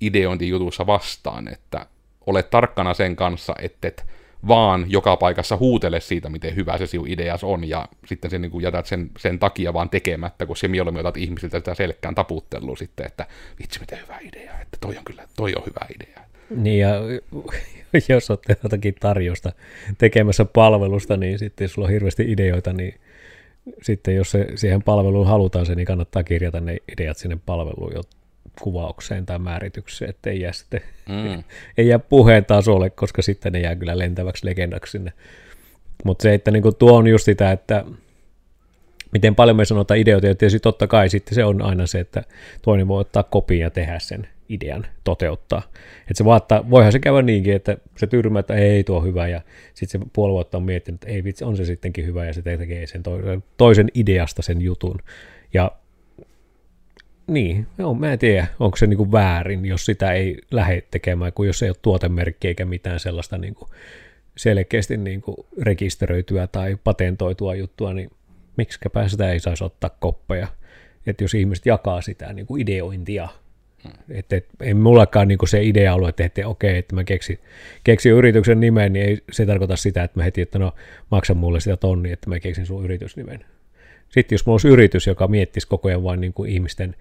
ideointijutussa 0.00 0.86
vastaan, 0.86 1.48
että 1.48 1.86
olet 2.26 2.50
tarkkana 2.50 2.94
sen 2.94 3.16
kanssa, 3.16 3.54
että 3.58 3.88
vaan 4.46 4.86
joka 4.88 5.16
paikassa 5.16 5.56
huutele 5.56 6.00
siitä, 6.00 6.28
miten 6.28 6.56
hyvä 6.56 6.78
se 6.78 6.86
sinun 6.86 7.08
ideas 7.08 7.44
on, 7.44 7.68
ja 7.68 7.88
sitten 8.06 8.30
sen, 8.30 8.42
niin 8.42 8.50
kuin 8.50 8.62
jätät 8.62 8.86
sen, 8.86 9.10
sen 9.18 9.38
takia 9.38 9.72
vaan 9.72 9.90
tekemätä, 9.90 10.46
kun 10.46 10.56
se 10.56 10.68
mieluummin 10.68 11.00
otat 11.00 11.16
ihmisiltä 11.16 11.58
sitä 11.58 11.74
selkään 11.74 12.14
taputtelua 12.14 12.76
sitten, 12.76 13.06
että 13.06 13.26
vitsi 13.58 13.80
miten 13.80 13.98
hyvä 14.02 14.18
idea, 14.22 14.60
että 14.60 14.78
toi 14.80 14.96
on 14.96 15.04
kyllä, 15.04 15.24
toi 15.36 15.54
on 15.56 15.62
hyvä 15.66 15.86
idea. 15.96 16.24
Niin 16.50 16.78
ja 16.78 16.90
jos 18.14 18.30
olette 18.30 18.56
jotakin 18.62 18.94
tarjosta 19.00 19.52
tekemässä 19.98 20.44
palvelusta, 20.44 21.16
niin 21.16 21.38
sitten 21.38 21.64
jos 21.64 21.72
sulla 21.72 21.86
on 21.86 21.92
hirveästi 21.92 22.32
ideoita, 22.32 22.72
niin 22.72 22.94
sitten 23.82 24.16
jos 24.16 24.30
se 24.30 24.46
siihen 24.54 24.82
palveluun 24.82 25.26
halutaan 25.26 25.66
se, 25.66 25.74
niin 25.74 25.86
kannattaa 25.86 26.24
kirjata 26.24 26.60
ne 26.60 26.76
ideat 26.92 27.16
sinne 27.16 27.38
palveluun 27.46 27.92
kuvaukseen 28.60 29.26
tai 29.26 29.38
määritykseen, 29.38 30.10
että 30.10 30.30
ei 30.30 30.40
jää, 30.40 30.52
sitten, 30.52 30.80
mm. 31.08 31.42
ei 31.78 31.88
jää 31.88 31.98
puheen 31.98 32.44
tasolle, 32.44 32.90
koska 32.90 33.22
sitten 33.22 33.52
ne 33.52 33.60
jää 33.60 33.76
kyllä 33.76 33.98
lentäväksi 33.98 34.46
legendaksi 34.46 34.90
sinne. 34.90 35.12
Mutta 36.04 36.22
se, 36.22 36.34
että 36.34 36.50
niinku 36.50 36.72
tuo 36.72 36.92
on 36.92 37.06
just 37.06 37.24
sitä, 37.24 37.52
että 37.52 37.84
miten 39.12 39.34
paljon 39.34 39.56
me 39.56 39.64
sanotaan 39.64 40.00
ideoita, 40.00 40.26
ja 40.26 40.34
tietysti 40.34 40.60
totta 40.60 40.86
kai 40.86 41.08
sitten 41.08 41.34
se 41.34 41.44
on 41.44 41.62
aina 41.62 41.86
se, 41.86 42.00
että 42.00 42.22
toinen 42.62 42.88
voi 42.88 43.00
ottaa 43.00 43.22
kopin 43.22 43.58
ja 43.58 43.70
tehdä 43.70 43.98
sen 43.98 44.28
idean 44.48 44.86
toteuttaa. 45.04 45.62
Että 46.00 46.14
se 46.14 46.24
vaattaa, 46.24 46.70
voihan 46.70 46.92
se 46.92 46.98
käydä 46.98 47.22
niinkin, 47.22 47.54
että 47.54 47.76
se 47.96 48.06
tyrmää, 48.06 48.40
että 48.40 48.54
ei 48.54 48.84
tuo 48.84 49.00
hyvä, 49.00 49.28
ja 49.28 49.40
sitten 49.74 50.00
se 50.00 50.06
puoli 50.12 50.32
vuotta 50.32 50.56
on 50.56 50.62
miettinyt, 50.62 51.02
että 51.04 51.14
ei 51.14 51.24
vitsi, 51.24 51.44
on 51.44 51.56
se 51.56 51.64
sittenkin 51.64 52.06
hyvä, 52.06 52.24
ja 52.24 52.32
se 52.32 52.42
tekee 52.42 52.86
sen 52.86 53.02
toisen, 53.02 53.44
toisen 53.56 53.88
ideasta 53.94 54.42
sen 54.42 54.60
jutun. 54.62 54.98
Ja 55.54 55.72
niin, 57.28 57.66
no, 57.78 57.94
mä 57.94 58.12
en 58.12 58.18
tiedä, 58.18 58.46
onko 58.60 58.76
se 58.76 58.86
niin 58.86 58.96
kuin 58.96 59.12
väärin, 59.12 59.64
jos 59.64 59.84
sitä 59.84 60.12
ei 60.12 60.38
lähde 60.50 60.82
tekemään, 60.90 61.32
kun 61.32 61.46
jos 61.46 61.62
ei 61.62 61.70
ole 61.70 61.76
tuotemerkki 61.82 62.48
eikä 62.48 62.64
mitään 62.64 63.00
sellaista 63.00 63.38
niin 63.38 63.54
kuin 63.54 63.70
selkeästi 64.36 64.96
niin 64.96 65.22
kuin 65.22 65.36
rekisteröityä 65.62 66.46
tai 66.46 66.76
patentoitua 66.84 67.54
juttua, 67.54 67.92
niin 67.92 68.10
miksikäpä 68.56 69.08
sitä 69.08 69.30
ei 69.30 69.40
saisi 69.40 69.64
ottaa 69.64 69.90
koppeja. 70.00 70.48
Että 71.06 71.24
jos 71.24 71.34
ihmiset 71.34 71.66
jakaa 71.66 72.00
sitä 72.00 72.32
niin 72.32 72.46
kuin 72.46 72.62
ideointia, 72.62 73.28
hmm. 73.82 73.92
että 74.10 74.36
et, 74.36 74.46
ei 74.60 74.74
mullakaan 74.74 75.28
niin 75.28 75.38
kuin 75.38 75.48
se 75.48 75.62
idea 75.62 75.94
ollut, 75.94 76.08
että, 76.08 76.24
että 76.24 76.48
okei, 76.48 76.70
okay, 76.70 76.78
että 76.78 76.94
mä 76.94 77.04
keksin, 77.04 77.38
keksin 77.84 78.12
yrityksen 78.12 78.60
nimen, 78.60 78.92
niin 78.92 79.06
ei 79.06 79.18
se 79.32 79.46
tarkoita 79.46 79.76
sitä, 79.76 80.02
että 80.02 80.20
mä 80.20 80.24
heti, 80.24 80.40
että 80.40 80.58
no 80.58 80.74
maksa 81.10 81.34
mulle 81.34 81.60
sitä 81.60 81.76
tonni, 81.76 82.12
että 82.12 82.28
mä 82.28 82.40
keksin 82.40 82.66
sun 82.66 82.84
yritysnimen. 82.84 83.44
Sitten 84.08 84.36
jos 84.36 84.46
mulla 84.46 84.54
olisi 84.54 84.68
yritys, 84.68 85.06
joka 85.06 85.28
miettisi 85.28 85.68
koko 85.68 85.88
ajan 85.88 86.02
vain 86.02 86.20
niin 86.20 86.32
kuin 86.32 86.50
ihmisten 86.50 86.96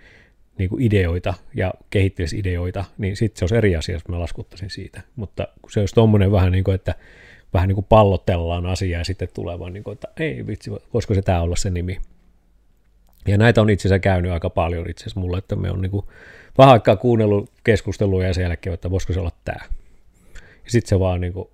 niin 0.58 0.70
kuin 0.70 0.84
ideoita 0.84 1.34
ja 1.54 1.74
kehittelisi 1.90 2.40
ideoita, 2.40 2.86
niin 2.98 3.16
sitten 3.16 3.40
se 3.40 3.46
olisi 3.46 3.56
eri 3.56 3.76
asia, 3.76 3.96
jos 3.96 4.08
mä 4.08 4.20
laskuttaisin 4.20 4.70
siitä. 4.70 5.02
Mutta 5.16 5.48
se 5.70 5.80
olisi 5.80 5.96
tuommoinen 5.96 6.32
vähän 6.32 6.52
niin 6.52 6.64
kuin, 6.64 6.76
että 6.76 6.96
vähän 7.54 7.68
niin 7.68 7.76
kuin 7.76 7.86
pallotellaan 7.90 8.66
asiaa 8.66 9.00
ja 9.00 9.06
sitten 9.06 9.28
tulee 9.34 9.60
vaan 9.60 9.74
niin 9.74 9.84
kuin, 9.84 9.94
että 9.94 10.08
ei 10.20 10.48
vitsi, 10.48 10.72
voisiko 10.94 11.14
se 11.14 11.22
tämä 11.22 11.42
olla 11.42 11.56
se 11.56 11.70
nimi. 11.70 11.98
Ja 13.28 13.38
näitä 13.38 13.62
on 13.62 13.70
itse 13.70 13.88
asiassa 13.88 14.00
käynyt 14.00 14.32
aika 14.32 14.50
paljon 14.50 14.90
itse 14.90 15.04
asiassa 15.04 15.20
mulle, 15.20 15.38
että 15.38 15.56
me 15.56 15.72
on 15.72 15.82
niin 15.82 15.92
kuin 15.92 16.06
vähän 16.58 16.74
aikaa 16.74 16.96
kuunnellut 16.96 17.52
keskustelua 17.64 18.24
ja 18.24 18.34
sen 18.34 18.44
jälkeen, 18.44 18.74
että 18.74 18.92
voisiko 18.92 19.14
se 19.14 19.20
olla 19.20 19.32
tämä. 19.46 19.60
Ja 20.36 20.72
sitten 20.72 20.90
se 20.90 21.00
vaan 21.00 21.22
niin 21.22 21.34
kuin 21.34 21.50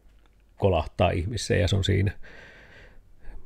kolahtaa 0.57 1.11
ihmiseen 1.11 1.61
ja 1.61 1.67
se 1.67 1.75
on 1.75 1.83
siinä. 1.83 2.11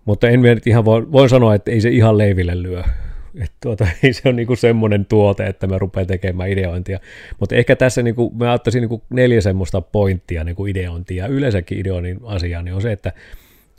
Mutta 0.07 0.29
en 0.29 0.41
nyt 0.41 0.67
ihan 0.67 0.85
voi, 0.85 1.11
voin 1.11 1.29
sanoa, 1.29 1.55
että 1.55 1.71
ei 1.71 1.81
se 1.81 1.89
ihan 1.89 2.17
leiville 2.17 2.63
lyö. 2.63 2.83
Että 3.35 3.57
tuota, 3.63 3.87
ei 4.03 4.13
se 4.13 4.21
ole 4.25 4.35
niinku 4.35 4.55
semmoinen 4.55 5.05
tuote, 5.05 5.45
että 5.47 5.67
mä 5.67 5.77
rupean 5.77 6.07
tekemään 6.07 6.49
ideointia. 6.49 6.99
Mutta 7.39 7.55
ehkä 7.55 7.75
tässä 7.75 8.01
niinku, 8.01 8.33
mä 8.39 8.53
ottaisin 8.53 8.81
niinku 8.81 9.03
neljä 9.09 9.41
semmoista 9.41 9.81
pointtia 9.81 10.43
niinku 10.43 10.65
ideointia. 10.65 11.27
Yleensäkin 11.27 11.79
ideoinnin 11.79 12.19
asia 12.23 12.61
niin 12.61 12.73
on 12.73 12.81
se, 12.81 12.91
että, 12.91 13.13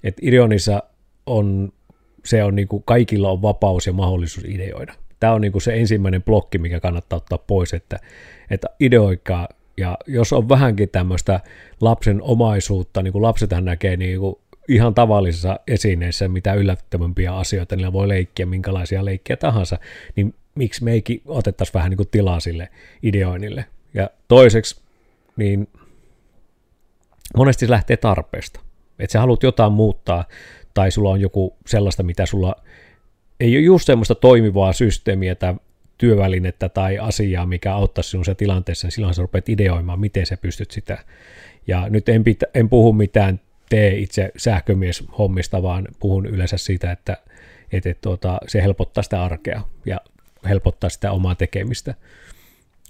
että 0.05 0.21
ideonissa 0.25 0.83
on, 1.27 1.73
se 2.25 2.45
on 2.45 2.55
niinku, 2.55 2.81
kaikilla 2.81 3.31
on 3.31 3.43
vapaus 3.43 3.87
ja 3.87 3.93
mahdollisuus 3.93 4.45
ideoida. 4.49 4.95
Tämä 5.21 5.33
on 5.33 5.41
niinku 5.41 5.61
se 5.61 5.75
ensimmäinen 5.75 6.23
blokki, 6.23 6.59
mikä 6.59 6.81
kannattaa 6.81 7.17
ottaa 7.17 7.39
pois, 7.39 7.75
että, 7.75 7.99
että 8.51 8.69
ideoikaa 8.81 9.49
ja 9.77 9.99
jos 10.07 10.33
on 10.33 10.49
vähänkin 10.49 10.89
tämmöistä 10.89 11.41
lapsen 11.81 12.23
omaisuutta, 12.23 13.03
niin 13.03 13.13
kuin 13.13 13.23
lapsethan 13.23 13.65
näkee 13.65 13.97
niin 13.97 14.21
kuin 14.21 14.37
ihan 14.69 14.95
tavallisissa 14.95 15.61
esineissä 15.67 16.29
mitä 16.29 16.55
yllättävämpiä 16.55 17.37
asioita, 17.37 17.77
niillä 17.77 17.93
voi 17.93 18.09
leikkiä 18.09 18.47
minkälaisia 18.47 19.05
leikkejä 19.05 19.37
tahansa, 19.37 19.79
niin 20.17 20.35
miksi 20.55 20.85
meikin 20.85 21.23
otettaisiin 21.27 21.75
vähän 21.75 21.91
niin 21.91 21.97
kuin 21.97 22.09
tilaa 22.09 22.41
sille 22.41 22.69
ideoinnille. 23.03 23.65
Ja 23.95 24.11
toiseksi, 24.29 24.81
niin 25.37 25.69
monesti 27.37 27.67
se 27.67 27.71
lähtee 27.71 27.97
tarpeesta. 27.97 28.61
Että 28.99 29.13
sä 29.13 29.21
haluat 29.21 29.43
jotain 29.43 29.73
muuttaa, 29.73 30.25
tai 30.75 30.91
sulla 30.91 31.11
on 31.11 31.21
joku 31.21 31.57
sellaista, 31.67 32.03
mitä 32.03 32.27
sulla 32.27 32.57
ei 33.41 33.57
ole 33.57 33.65
just 33.65 33.87
semmoista 33.87 34.15
toimivaa 34.15 34.73
systeemiä 34.73 35.35
tai 35.35 35.55
työvälinettä 35.99 36.69
tai 36.69 36.99
asiaa, 36.99 37.47
mikä 37.47 37.75
auttaisi 37.75 38.11
sinun 38.11 38.25
tilanteessa, 38.37 38.87
niin 38.87 38.93
silloin 38.93 39.15
sä 39.15 39.23
rupeat 39.23 39.49
ideoimaan, 39.49 40.01
miten 40.01 40.27
sä 40.27 40.37
pystyt 40.37 40.71
sitä. 40.71 40.99
Ja 41.67 41.89
nyt 41.89 42.09
en, 42.09 42.25
pitä, 42.25 42.47
en 42.55 42.69
puhu 42.69 42.93
mitään 42.93 43.41
tee 43.69 43.99
itse 43.99 44.33
sähkömies 44.37 45.05
hommista, 45.19 45.63
vaan 45.63 45.89
puhun 46.01 46.27
yleensä 46.27 46.57
siitä, 46.57 46.93
että, 46.93 47.17
että, 47.73 47.91
että 47.91 48.01
tuota, 48.03 48.39
se 48.47 48.63
helpottaa 48.63 49.03
sitä 49.03 49.25
arkea 49.25 49.63
ja 49.87 50.01
helpottaa 50.49 50.91
sitä 50.91 51.13
omaa 51.13 51.35
tekemistä. 51.35 51.95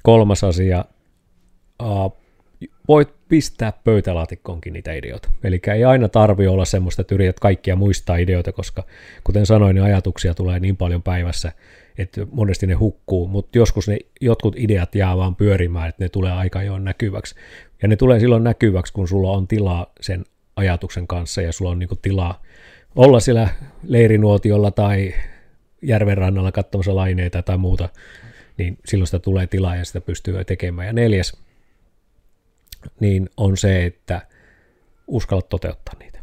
Kolmas 0.02 0.44
asia, 0.44 0.84
uh, 1.82 2.16
voit 2.88 3.08
pistää 3.28 3.72
pöytälaatikkoonkin 3.84 4.72
niitä 4.72 4.92
ideoita. 4.92 5.30
Eli 5.44 5.60
ei 5.74 5.84
aina 5.84 6.08
tarvi 6.08 6.46
olla 6.46 6.64
semmoista, 6.64 7.02
että 7.02 7.14
yrität 7.14 7.40
kaikkia 7.40 7.76
muistaa 7.76 8.16
ideoita, 8.16 8.52
koska 8.52 8.84
kuten 9.24 9.46
sanoin, 9.46 9.74
niin 9.74 9.84
ajatuksia 9.84 10.34
tulee 10.34 10.60
niin 10.60 10.76
paljon 10.76 11.02
päivässä, 11.02 11.52
että 11.98 12.26
monesti 12.32 12.66
ne 12.66 12.74
hukkuu, 12.74 13.26
mutta 13.26 13.58
joskus 13.58 13.88
ne 13.88 13.98
jotkut 14.20 14.54
ideat 14.58 14.94
jää 14.94 15.16
vaan 15.16 15.36
pyörimään, 15.36 15.88
että 15.88 16.04
ne 16.04 16.08
tulee 16.08 16.32
aika 16.32 16.62
jo 16.62 16.78
näkyväksi. 16.78 17.34
Ja 17.82 17.88
ne 17.88 17.96
tulee 17.96 18.20
silloin 18.20 18.44
näkyväksi, 18.44 18.92
kun 18.92 19.08
sulla 19.08 19.30
on 19.30 19.48
tilaa 19.48 19.92
sen 20.00 20.24
ajatuksen 20.59 21.07
kanssa 21.07 21.42
ja 21.42 21.53
sulla 21.53 21.71
on 21.71 21.79
niin 21.79 21.88
tilaa 22.03 22.42
olla 22.97 23.21
siellä 23.21 23.49
leirinuotiolla 23.83 24.71
tai 24.71 25.14
järven 25.83 26.18
rannalla 26.18 26.53
katsomassa 26.53 26.94
laineita 26.94 27.42
tai 27.42 27.59
muuta, 27.59 27.88
niin 28.57 28.79
silloin 28.85 29.07
sitä 29.07 29.18
tulee 29.18 29.47
tilaa 29.47 29.77
ja 29.77 29.85
sitä 29.85 30.01
pystyy 30.01 30.44
tekemään. 30.44 30.87
Ja 30.87 30.92
neljäs 30.92 31.37
niin 33.01 33.31
on 33.37 33.57
se, 33.57 33.85
että 33.85 34.27
uskalla 35.07 35.42
toteuttaa 35.42 35.94
niitä. 35.99 36.18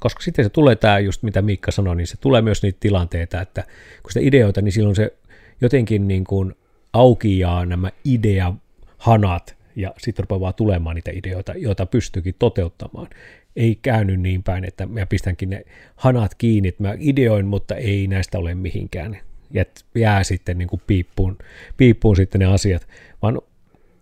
Koska 0.00 0.22
sitten 0.22 0.44
se 0.44 0.48
tulee 0.48 0.76
tämä 0.76 0.98
just 0.98 1.22
mitä 1.22 1.42
Miikka 1.42 1.70
sanoi, 1.70 1.96
niin 1.96 2.06
se 2.06 2.16
tulee 2.16 2.42
myös 2.42 2.62
niitä 2.62 2.80
tilanteita, 2.80 3.40
että 3.40 3.62
kun 4.02 4.12
sitä 4.12 4.26
ideoita, 4.26 4.62
niin 4.62 4.72
silloin 4.72 4.96
se 4.96 5.16
jotenkin 5.60 6.08
niin 6.08 6.24
kuin 6.24 6.54
aukiaa 6.92 7.66
nämä 7.66 7.90
ideahanat 8.04 9.55
ja 9.76 9.94
sitten 9.98 10.22
rupeaa 10.22 10.40
vaan 10.40 10.54
tulemaan 10.54 10.96
niitä 10.96 11.10
ideoita, 11.14 11.52
joita 11.56 11.86
pystyykin 11.86 12.34
toteuttamaan. 12.38 13.08
Ei 13.56 13.78
käynyt 13.82 14.20
niin 14.20 14.42
päin, 14.42 14.64
että 14.64 14.86
mä 14.86 15.06
pistänkin 15.06 15.50
ne 15.50 15.64
hanat 15.96 16.34
kiinni, 16.34 16.68
että 16.68 16.82
mä 16.82 16.94
ideoin, 16.98 17.46
mutta 17.46 17.74
ei 17.74 18.06
näistä 18.06 18.38
ole 18.38 18.54
mihinkään. 18.54 19.18
Ja 19.50 19.64
jää 19.94 20.24
sitten 20.24 20.58
niin 20.58 20.68
kuin 20.68 20.82
piippuun, 20.86 21.38
piippuun 21.76 22.16
sitten 22.16 22.38
ne 22.38 22.46
asiat, 22.46 22.88
vaan 23.22 23.40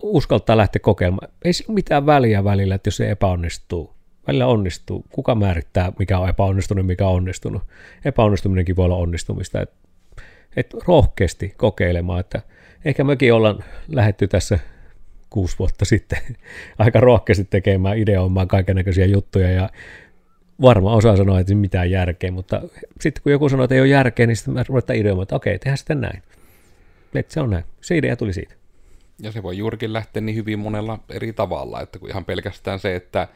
uskaltaa 0.03 0.57
lähteä 0.57 0.81
kokeilemaan. 0.81 1.29
Ei 1.45 1.53
sillä 1.53 1.75
mitään 1.75 2.07
väliä 2.07 2.45
välillä, 2.45 2.75
että 2.75 2.89
jos 2.89 2.97
se 2.97 3.11
epäonnistuu. 3.11 3.95
Välillä 4.27 4.47
onnistuu. 4.47 5.05
Kuka 5.11 5.35
määrittää, 5.35 5.93
mikä 5.99 6.19
on 6.19 6.29
epäonnistunut 6.29 6.87
mikä 6.87 7.07
on 7.07 7.15
onnistunut? 7.15 7.63
Epäonnistuminenkin 8.05 8.77
voi 8.77 8.85
olla 8.85 8.97
onnistumista. 8.97 9.61
Et, 9.61 9.71
et 10.57 10.75
rohkeasti 10.87 11.55
kokeilemaan, 11.57 12.21
että 12.21 12.43
ehkä 12.85 13.05
mekin 13.05 13.35
ollaan 13.35 13.65
lähetty 13.89 14.29
tässä 14.29 14.59
kuusi 15.35 15.59
vuotta 15.59 15.85
sitten 15.85 16.19
aika 16.79 17.01
rohkeasti 17.01 17.45
tekemään, 17.45 17.99
ideoimaan 17.99 18.49
kaikenlaisia 18.49 19.07
juttuja 19.07 19.51
ja 19.51 19.71
varmaan 20.63 20.97
osa 20.97 21.17
sanoa, 21.17 21.41
että 21.41 21.55
mitään 21.55 21.91
järkeä, 21.91 22.31
mutta 22.31 22.63
sitten 23.01 23.23
kun 23.23 23.33
joku 23.33 23.49
sanoo, 23.49 23.65
että 23.65 23.75
ei 23.75 23.81
ole 23.81 23.89
järkeä, 23.89 24.27
niin 24.27 24.37
sitten 24.37 24.55
mä 24.55 24.65
ruvetaan 24.69 24.99
ideoimaan, 24.99 25.23
että 25.23 25.37
okei, 25.37 25.59
tehdään 25.59 25.79
sitten 25.79 26.01
näin. 26.01 26.23
Että 27.15 27.35
se 27.35 27.41
on 27.41 27.51
näin. 27.51 27.65
Se 27.81 27.99
idea 27.99 28.17
tuli 28.17 28.33
siitä. 28.33 28.55
Ja 29.23 29.33
se 29.33 29.43
voi 29.43 29.59
juurikin 29.59 29.93
lähteä 29.93 30.23
niin 30.23 30.37
hyvin 30.37 30.59
monella 30.59 30.99
eri 31.11 31.33
tavalla, 31.33 31.81
että 31.81 31.99
kun 31.99 32.11
ihan 32.11 32.25
pelkästään 32.25 32.79
se, 32.79 32.97
että 32.97 33.29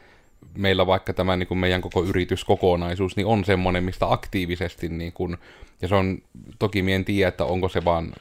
meillä 0.57 0.87
vaikka 0.87 1.13
tämä 1.13 1.35
niin 1.35 1.47
kuin 1.47 1.57
meidän 1.57 1.81
koko 1.81 2.03
yrityskokonaisuus 2.03 3.15
niin 3.15 3.27
on 3.27 3.45
semmoinen, 3.45 3.83
mistä 3.83 4.11
aktiivisesti, 4.13 4.89
niin 4.89 5.13
kuin, 5.13 5.37
ja 5.81 5.87
se 5.87 5.95
on, 5.95 6.17
toki 6.59 6.81
mien 6.81 7.05
tiedä, 7.05 7.27
että 7.27 7.45
onko 7.45 7.69
se 7.69 7.85
vaan 7.85 8.11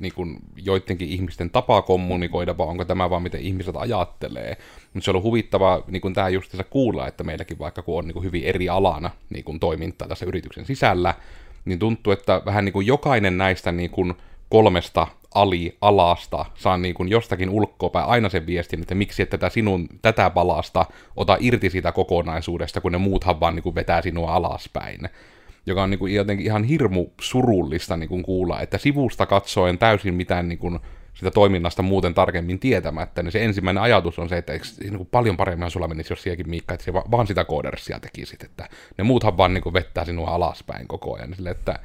niin 0.00 0.14
kuin 0.14 0.36
joidenkin 0.56 1.08
ihmisten 1.08 1.50
tapa 1.50 1.82
kommunikoida, 1.82 2.58
vai 2.58 2.66
onko 2.66 2.84
tämä 2.84 3.10
vaan 3.10 3.22
miten 3.22 3.40
ihmiset 3.40 3.76
ajattelee. 3.78 4.56
Mutta 4.94 5.04
se 5.04 5.10
on 5.10 5.22
huvittavaa 5.22 5.82
niin 5.86 6.00
kuin 6.02 6.14
tämä 6.14 6.28
justiinsa 6.28 6.64
kuulla, 6.64 7.08
että 7.08 7.24
meilläkin 7.24 7.58
vaikka 7.58 7.82
kun 7.82 7.98
on 7.98 8.04
niin 8.04 8.12
kuin 8.12 8.24
hyvin 8.24 8.44
eri 8.44 8.68
alana 8.68 9.10
niin 9.30 9.44
kuin 9.44 9.60
toimintaa 9.60 10.08
tässä 10.08 10.26
yrityksen 10.26 10.66
sisällä, 10.66 11.14
niin 11.64 11.78
tuntuu, 11.78 12.12
että 12.12 12.42
vähän 12.46 12.64
niin 12.64 12.72
kuin 12.72 12.86
jokainen 12.86 13.38
näistä 13.38 13.72
niin 13.72 13.90
kuin 13.90 14.14
kolmesta 14.48 15.06
ali-alasta 15.34 16.44
saa 16.54 16.76
niin 16.76 16.94
kuin 16.94 17.08
jostakin 17.08 17.50
ulkoapäin 17.50 18.06
aina 18.06 18.28
sen 18.28 18.46
viestin, 18.46 18.80
että 18.80 18.94
miksi 18.94 19.22
et 19.22 19.30
tätä 19.30 19.48
sinun, 19.48 19.88
tätä 20.02 20.30
palasta 20.30 20.86
ota 21.16 21.36
irti 21.40 21.70
siitä 21.70 21.92
kokonaisuudesta, 21.92 22.80
kun 22.80 22.92
ne 22.92 22.98
muuthan 22.98 23.40
vaan 23.40 23.54
niin 23.54 23.62
kuin 23.62 23.74
vetää 23.74 24.02
sinua 24.02 24.34
alaspäin 24.34 25.08
joka 25.66 25.82
on 25.82 25.90
niin 25.90 25.98
kuin 25.98 26.14
jotenkin 26.14 26.46
ihan 26.46 26.64
hirmu 26.64 27.06
surullista 27.20 27.96
niin 27.96 28.08
kuin 28.08 28.22
kuulla, 28.22 28.60
että 28.60 28.78
sivusta 28.78 29.26
katsoen 29.26 29.78
täysin 29.78 30.14
mitään 30.14 30.48
niin 30.48 30.58
kuin 30.58 30.78
sitä 31.14 31.30
toiminnasta 31.30 31.82
muuten 31.82 32.14
tarkemmin 32.14 32.58
tietämättä, 32.58 33.22
niin 33.22 33.32
se 33.32 33.44
ensimmäinen 33.44 33.82
ajatus 33.82 34.18
on 34.18 34.28
se, 34.28 34.36
että 34.36 34.52
eikö 34.52 34.66
niin 34.80 34.96
kuin 34.96 35.08
paljon 35.10 35.36
paremmin 35.36 35.70
sulla 35.70 35.88
menisi, 35.88 36.12
jos 36.12 36.22
sielläkin 36.22 36.50
Miikka, 36.50 36.74
että 36.74 36.84
se 36.84 36.92
vaan 36.92 37.26
sitä 37.26 37.44
koodersia 37.44 38.00
tekisit, 38.00 38.42
että 38.42 38.68
ne 38.98 39.04
muuthan 39.04 39.36
vaan 39.36 39.54
niin 39.54 39.62
kuin 39.62 39.72
vettää 39.72 40.04
sinua 40.04 40.30
alaspäin 40.30 40.88
koko 40.88 41.16
ajan, 41.16 41.34
sille, 41.34 41.50
että 41.50 41.78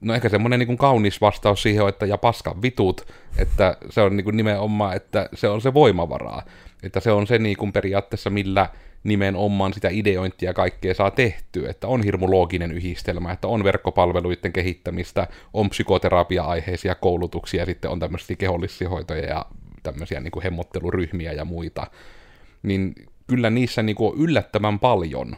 no 0.00 0.14
ehkä 0.14 0.28
semmoinen 0.28 0.58
niin 0.58 0.66
kuin 0.66 0.78
kaunis 0.78 1.20
vastaus 1.20 1.62
siihen 1.62 1.88
että 1.88 2.06
ja 2.06 2.18
paskan 2.18 2.62
vitut, 2.62 3.12
että 3.38 3.76
se 3.90 4.00
on 4.00 4.16
niin 4.16 4.24
kuin 4.24 4.36
nimenomaan, 4.36 4.96
että 4.96 5.28
se 5.34 5.48
on 5.48 5.60
se 5.60 5.74
voimavaraa, 5.74 6.42
että 6.82 7.00
se 7.00 7.12
on 7.12 7.26
se 7.26 7.38
niin 7.38 7.56
kuin 7.56 7.72
periaatteessa, 7.72 8.30
millä 8.30 8.68
nimenomaan 9.04 9.74
sitä 9.74 9.88
ideointia 9.92 10.54
kaikkea 10.54 10.94
saa 10.94 11.10
tehtyä, 11.10 11.70
että 11.70 11.86
on 11.86 12.02
hirmu 12.02 12.30
looginen 12.30 12.72
yhdistelmä, 12.72 13.32
että 13.32 13.48
on 13.48 13.64
verkkopalveluiden 13.64 14.52
kehittämistä, 14.52 15.26
on 15.54 15.70
psykoterapia-aiheisia 15.70 16.94
koulutuksia, 16.94 17.66
sitten 17.66 17.90
on 17.90 17.98
tämmöisiä 17.98 18.36
kehollisia 18.36 18.88
hoitoja 18.88 19.26
ja 19.26 19.46
tämmöisiä 19.82 20.20
niin 20.20 20.30
kuin 20.30 20.42
hemmotteluryhmiä 20.42 21.32
ja 21.32 21.44
muita, 21.44 21.86
niin 22.62 22.94
kyllä 23.26 23.50
niissä 23.50 23.82
niin 23.82 23.96
kuin 23.96 24.12
on 24.12 24.18
yllättävän 24.18 24.78
paljon 24.78 25.36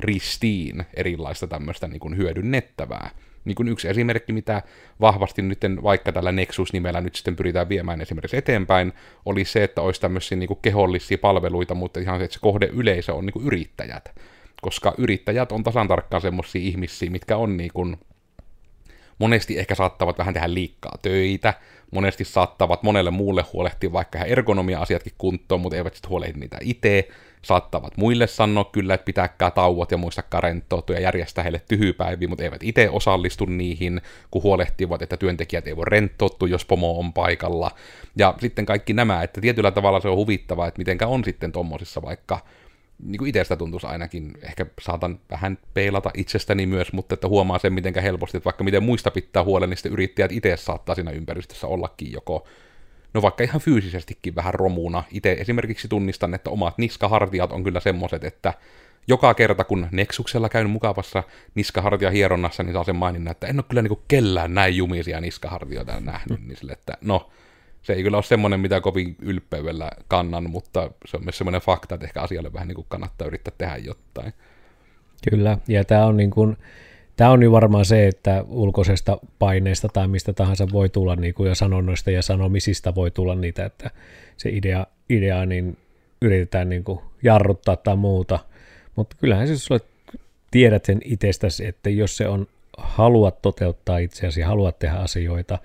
ristiin 0.00 0.84
erilaista 0.94 1.46
tämmöistä 1.46 1.88
niin 1.88 2.00
kuin 2.00 2.16
hyödynnettävää. 2.16 3.10
Niin 3.44 3.54
kuin 3.54 3.68
yksi 3.68 3.88
esimerkki, 3.88 4.32
mitä 4.32 4.62
vahvasti 5.00 5.42
nyt 5.42 5.60
vaikka 5.82 6.12
tällä 6.12 6.32
Nexus-nimellä 6.32 7.00
nyt 7.00 7.14
sitten 7.14 7.36
pyritään 7.36 7.68
viemään 7.68 8.00
esimerkiksi 8.00 8.36
eteenpäin, 8.36 8.92
oli 9.26 9.44
se, 9.44 9.64
että 9.64 9.82
olisi 9.82 10.00
tämmöisiä 10.00 10.38
niin 10.38 10.48
kuin 10.48 10.58
kehollisia 10.62 11.18
palveluita, 11.18 11.74
mutta 11.74 12.00
ihan 12.00 12.18
se, 12.18 12.24
että 12.24 12.34
se 12.34 12.40
kohde 12.40 12.66
yleisö 12.66 13.14
on 13.14 13.26
niin 13.26 13.32
kuin 13.32 13.46
yrittäjät. 13.46 14.14
Koska 14.62 14.94
yrittäjät 14.98 15.52
on 15.52 15.62
tasan 15.62 15.88
tarkkaan 15.88 16.20
semmoisia 16.20 16.62
ihmisiä, 16.62 17.10
mitkä 17.10 17.36
on 17.36 17.56
niin 17.56 17.70
kuin, 17.74 17.96
monesti 19.22 19.58
ehkä 19.58 19.74
saattavat 19.74 20.18
vähän 20.18 20.34
tehdä 20.34 20.54
liikkaa 20.54 20.98
töitä, 21.02 21.54
monesti 21.90 22.24
saattavat 22.24 22.82
monelle 22.82 23.10
muulle 23.10 23.44
huolehtia 23.52 23.92
vaikka 23.92 24.18
ihan 24.18 24.28
ergonomia-asiatkin 24.28 25.12
kuntoon, 25.18 25.60
mutta 25.60 25.76
eivät 25.76 25.94
sitten 25.94 26.10
huolehdi 26.10 26.40
niitä 26.40 26.58
itse, 26.60 27.08
saattavat 27.42 27.96
muille 27.96 28.26
sanoa 28.26 28.64
kyllä, 28.64 28.94
että 28.94 29.04
pitääkää 29.04 29.50
tauot 29.50 29.90
ja 29.90 29.96
muistakaa 29.96 30.40
rentoutua 30.40 30.96
ja 30.96 31.02
järjestää 31.02 31.42
heille 31.42 31.62
tyhjypäiviä, 31.68 32.28
mutta 32.28 32.44
eivät 32.44 32.62
itse 32.62 32.90
osallistu 32.90 33.44
niihin, 33.44 34.00
kun 34.30 34.42
huolehtivat, 34.42 35.02
että 35.02 35.16
työntekijät 35.16 35.66
ei 35.66 35.76
voi 35.76 35.84
rentoutua, 35.86 36.48
jos 36.48 36.64
pomo 36.64 36.98
on 36.98 37.12
paikalla. 37.12 37.70
Ja 38.16 38.34
sitten 38.40 38.66
kaikki 38.66 38.92
nämä, 38.92 39.22
että 39.22 39.40
tietyllä 39.40 39.70
tavalla 39.70 40.00
se 40.00 40.08
on 40.08 40.16
huvittavaa, 40.16 40.66
että 40.66 40.78
mitenkä 40.78 41.06
on 41.06 41.24
sitten 41.24 41.52
tommosissa 41.52 42.02
vaikka 42.02 42.38
niin 43.02 43.18
kuin 43.18 43.28
itsestä 43.28 43.56
tuntuisi 43.56 43.86
ainakin, 43.86 44.32
ehkä 44.42 44.66
saatan 44.80 45.20
vähän 45.30 45.58
peilata 45.74 46.10
itsestäni 46.16 46.66
myös, 46.66 46.92
mutta 46.92 47.14
että 47.14 47.28
huomaa 47.28 47.58
sen 47.58 47.72
mitenkä 47.72 48.00
helposti, 48.00 48.36
että 48.36 48.44
vaikka 48.44 48.64
miten 48.64 48.82
muista 48.82 49.10
pitää 49.10 49.44
huolen, 49.44 49.70
niin 49.70 49.76
sitten 49.76 49.92
yrittäjät 49.92 50.32
itse 50.32 50.56
saattaa 50.56 50.94
siinä 50.94 51.10
ympäristössä 51.10 51.66
ollakin 51.66 52.12
joko 52.12 52.46
no 53.14 53.22
vaikka 53.22 53.44
ihan 53.44 53.60
fyysisestikin 53.60 54.34
vähän 54.34 54.54
romuna. 54.54 55.04
Itse 55.10 55.32
esimerkiksi 55.32 55.88
tunnistan, 55.88 56.34
että 56.34 56.50
omat 56.50 56.78
niskahartiat 56.78 57.52
on 57.52 57.64
kyllä 57.64 57.80
semmoiset, 57.80 58.24
että 58.24 58.54
joka 59.08 59.34
kerta 59.34 59.64
kun 59.64 59.88
Nexuksella 59.90 60.48
käyn 60.48 60.70
mukavassa 60.70 61.22
niskahartia 61.54 62.10
hieronnassa, 62.10 62.62
niin 62.62 62.72
saa 62.72 62.84
sen 62.84 62.96
maininnan, 62.96 63.30
että 63.30 63.46
en 63.46 63.56
ole 63.56 63.64
kyllä 63.68 63.82
niin 63.82 63.98
kellään 64.08 64.54
näin 64.54 64.76
jumisia 64.76 65.20
niskahartioita 65.20 66.00
nähnyt, 66.00 66.46
niin 66.46 66.56
sille, 66.56 66.72
että 66.72 66.98
no, 67.00 67.30
se 67.82 67.92
ei 67.92 68.02
kyllä 68.02 68.16
ole 68.16 68.22
semmoinen, 68.22 68.60
mitä 68.60 68.80
kovin 68.80 69.16
ylpeydellä 69.22 69.90
kannan, 70.08 70.50
mutta 70.50 70.90
se 71.06 71.16
on 71.16 71.24
myös 71.24 71.38
semmoinen 71.38 71.60
fakta, 71.60 71.94
että 71.94 72.06
ehkä 72.06 72.22
asialle 72.22 72.52
vähän 72.52 72.68
niin 72.68 72.76
kuin 72.76 72.86
kannattaa 72.88 73.26
yrittää 73.26 73.54
tehdä 73.58 73.76
jotain. 73.76 74.32
Kyllä, 75.30 75.58
ja 75.68 75.84
tämä 75.84 76.06
on 76.06 76.16
niin 76.16 76.30
kuin, 76.30 76.56
Tämä 77.16 77.30
on 77.30 77.40
niin 77.40 77.52
varmaan 77.52 77.84
se, 77.84 78.06
että 78.06 78.44
ulkoisesta 78.48 79.18
paineesta 79.38 79.88
tai 79.88 80.08
mistä 80.08 80.32
tahansa 80.32 80.66
voi 80.72 80.88
tulla, 80.88 81.16
niin 81.16 81.34
kuin 81.34 81.48
ja 81.48 81.54
sanonnoista 81.54 82.10
ja 82.10 82.22
sanomisista 82.22 82.94
voi 82.94 83.10
tulla 83.10 83.34
niitä, 83.34 83.64
että 83.64 83.90
se 84.36 84.50
idea, 84.50 84.86
idea 85.08 85.46
niin 85.46 85.76
yritetään 86.22 86.68
niin 86.68 86.84
kuin 86.84 87.00
jarruttaa 87.22 87.76
tai 87.76 87.96
muuta. 87.96 88.38
Mutta 88.96 89.16
kyllähän 89.20 89.46
se, 89.46 89.52
jos 89.52 89.84
tiedät 90.50 90.84
sen 90.84 91.00
itsestäsi, 91.04 91.66
että 91.66 91.90
jos 91.90 92.16
se 92.16 92.28
on, 92.28 92.46
haluat 92.78 93.42
toteuttaa 93.42 93.98
itseäsi, 93.98 94.40
haluat 94.40 94.78
tehdä 94.78 94.96
asioita, 94.96 95.58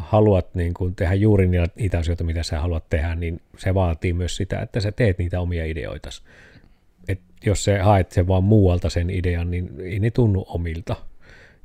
haluat 0.00 0.54
niin 0.54 0.74
kuin 0.74 0.94
tehdä 0.94 1.14
juuri 1.14 1.48
niitä 1.76 1.98
asioita, 1.98 2.24
mitä 2.24 2.42
sä 2.42 2.60
haluat 2.60 2.84
tehdä, 2.90 3.14
niin 3.14 3.40
se 3.58 3.74
vaatii 3.74 4.12
myös 4.12 4.36
sitä, 4.36 4.60
että 4.60 4.80
sä 4.80 4.92
teet 4.92 5.18
niitä 5.18 5.40
omia 5.40 5.64
ideoitasi 5.64 6.22
jos 7.46 7.64
se 7.64 7.78
haet 7.78 8.12
sen 8.12 8.28
vaan 8.28 8.44
muualta 8.44 8.90
sen 8.90 9.10
idean, 9.10 9.50
niin 9.50 9.70
ei 9.80 9.98
ne 9.98 10.10
tunnu 10.10 10.44
omilta. 10.48 10.96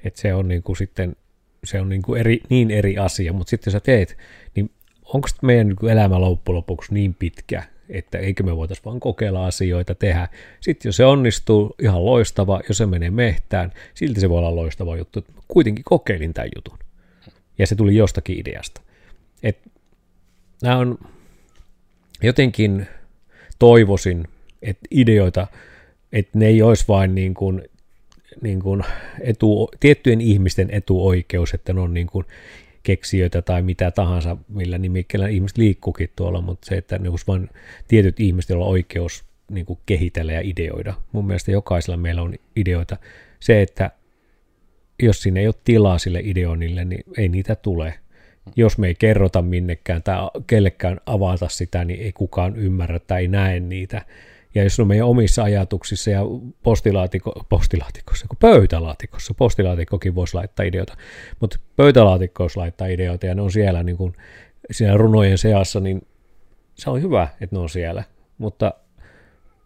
Että 0.04 0.22
se 0.22 0.34
on 0.34 0.48
niin 0.48 0.64
kuin 0.64 0.78
sitten 0.78 1.16
se 1.64 1.82
on 1.82 1.90
niin, 1.90 2.02
kuin 2.02 2.20
eri, 2.20 2.42
niin 2.50 2.72
eri 2.72 2.98
asia, 2.98 3.34
mutta 3.34 3.50
sitten 3.50 3.72
jos 3.72 3.74
sä 3.74 3.80
teet, 3.80 4.18
niin 4.56 4.72
onko 5.04 5.28
meidän 5.42 5.68
niin 5.68 5.92
elämä 5.92 6.22
loppujen 6.22 6.56
lopuksi 6.56 6.94
niin 6.94 7.14
pitkä, 7.14 7.64
että 7.90 8.18
eikö 8.18 8.44
me 8.44 8.56
voitaisiin 8.56 8.86
vaan 8.86 9.00
kokeilla 9.00 9.46
asioita, 9.46 9.96
tehdä. 9.96 10.28
Sitten 10.62 10.90
jos 10.90 10.96
se 10.96 11.06
onnistuu, 11.06 11.76
ihan 11.82 12.06
loistava, 12.06 12.62
jos 12.68 12.78
se 12.78 12.86
menee 12.86 13.12
mehtään, 13.12 13.72
silti 13.94 14.20
se 14.20 14.30
voi 14.30 14.38
olla 14.38 14.56
loistava 14.56 14.98
juttu. 14.98 15.26
Kuitenkin 15.48 15.84
kokeilin 15.84 16.34
tämän 16.34 16.50
jutun. 16.56 16.85
Ja 17.58 17.68
se 17.68 17.76
tuli 17.76 17.96
jostakin 17.96 18.40
ideasta. 18.40 18.82
Et 19.44 19.58
nämä 20.62 20.78
on 20.78 20.98
jotenkin 22.24 22.88
toivoisin, 23.60 24.28
että 24.62 24.88
ideoita, 24.92 25.48
että 26.12 26.40
ne 26.40 26.48
ei 26.48 26.62
olisi 26.62 26.86
vain 26.88 27.16
niin 27.16 27.34
kuin, 27.34 27.64
niin 28.42 28.60
kuin 28.60 28.84
etu, 29.22 29.70
tiettyjen 29.80 30.22
ihmisten 30.22 30.70
etuoikeus, 30.72 31.54
että 31.54 31.74
ne 31.74 31.80
on 31.80 31.94
niin 31.94 32.08
kuin 32.08 32.26
keksijöitä 32.84 33.42
tai 33.42 33.62
mitä 33.62 33.92
tahansa, 33.92 34.38
millä 34.48 34.78
nimikkeellä 34.78 35.28
ihmiset 35.28 35.58
liikkuukin 35.58 36.10
tuolla, 36.16 36.42
mutta 36.42 36.66
se, 36.66 36.76
että 36.76 36.98
ne 36.98 37.10
olisi 37.10 37.28
vain 37.28 37.50
tietyt 37.88 38.20
ihmiset, 38.20 38.50
joilla 38.50 38.66
on 38.66 38.72
oikeus 38.72 39.24
niin 39.52 39.66
kuin 39.66 39.80
kehitellä 39.86 40.34
ja 40.34 40.42
ideoida. 40.44 40.94
Mun 41.12 41.28
mielestä 41.28 41.52
jokaisella 41.52 41.98
meillä 41.98 42.22
on 42.22 42.34
ideoita. 42.56 42.98
Se, 43.40 43.62
että 43.62 43.92
jos 45.04 45.22
siinä 45.22 45.40
ei 45.40 45.48
ole 45.48 45.56
tilaa 45.64 45.98
sille 45.98 46.20
ideonille, 46.24 46.86
niin 46.86 47.04
ei 47.18 47.30
niitä 47.30 47.56
tule. 47.56 47.94
Jos 48.56 48.78
me 48.78 48.88
ei 48.88 48.96
kerrota 48.96 49.42
minnekään 49.42 50.04
tai 50.04 50.16
kellekään 50.48 51.00
avata 51.06 51.50
sitä, 51.50 51.86
niin 51.86 52.02
ei 52.02 52.12
kukaan 52.12 52.56
ymmärrä 52.56 53.00
tai 53.00 53.22
ei 53.22 53.28
näe 53.28 53.60
niitä. 53.60 54.02
Ja 54.56 54.64
jos 54.64 54.80
on 54.80 54.88
meidän 54.88 55.08
omissa 55.08 55.44
ajatuksissa 55.44 56.10
ja 56.10 56.22
postilaatiko, 56.64 57.46
postilaatikossa, 57.50 58.28
kun 58.28 58.38
pöytälaatikossa, 58.38 59.34
postilaatikkokin 59.34 60.16
voisi 60.16 60.34
laittaa 60.34 60.66
ideoita, 60.66 60.98
mutta 61.40 61.60
pöytälaatikko 61.76 62.44
voisi 62.44 62.58
laittaa 62.58 62.88
ideoita 62.88 63.26
ja 63.26 63.36
ne 63.36 63.42
on 63.42 63.52
siellä 63.52 63.84
niin 63.84 63.98
kuin, 63.98 64.14
siinä 64.72 64.98
runojen 64.98 65.38
seassa, 65.38 65.80
niin 65.80 66.08
se 66.76 66.90
on 66.90 67.02
hyvä, 67.02 67.28
että 67.42 67.56
ne 67.56 67.60
on 67.60 67.70
siellä. 67.70 68.04
Mutta 68.38 68.74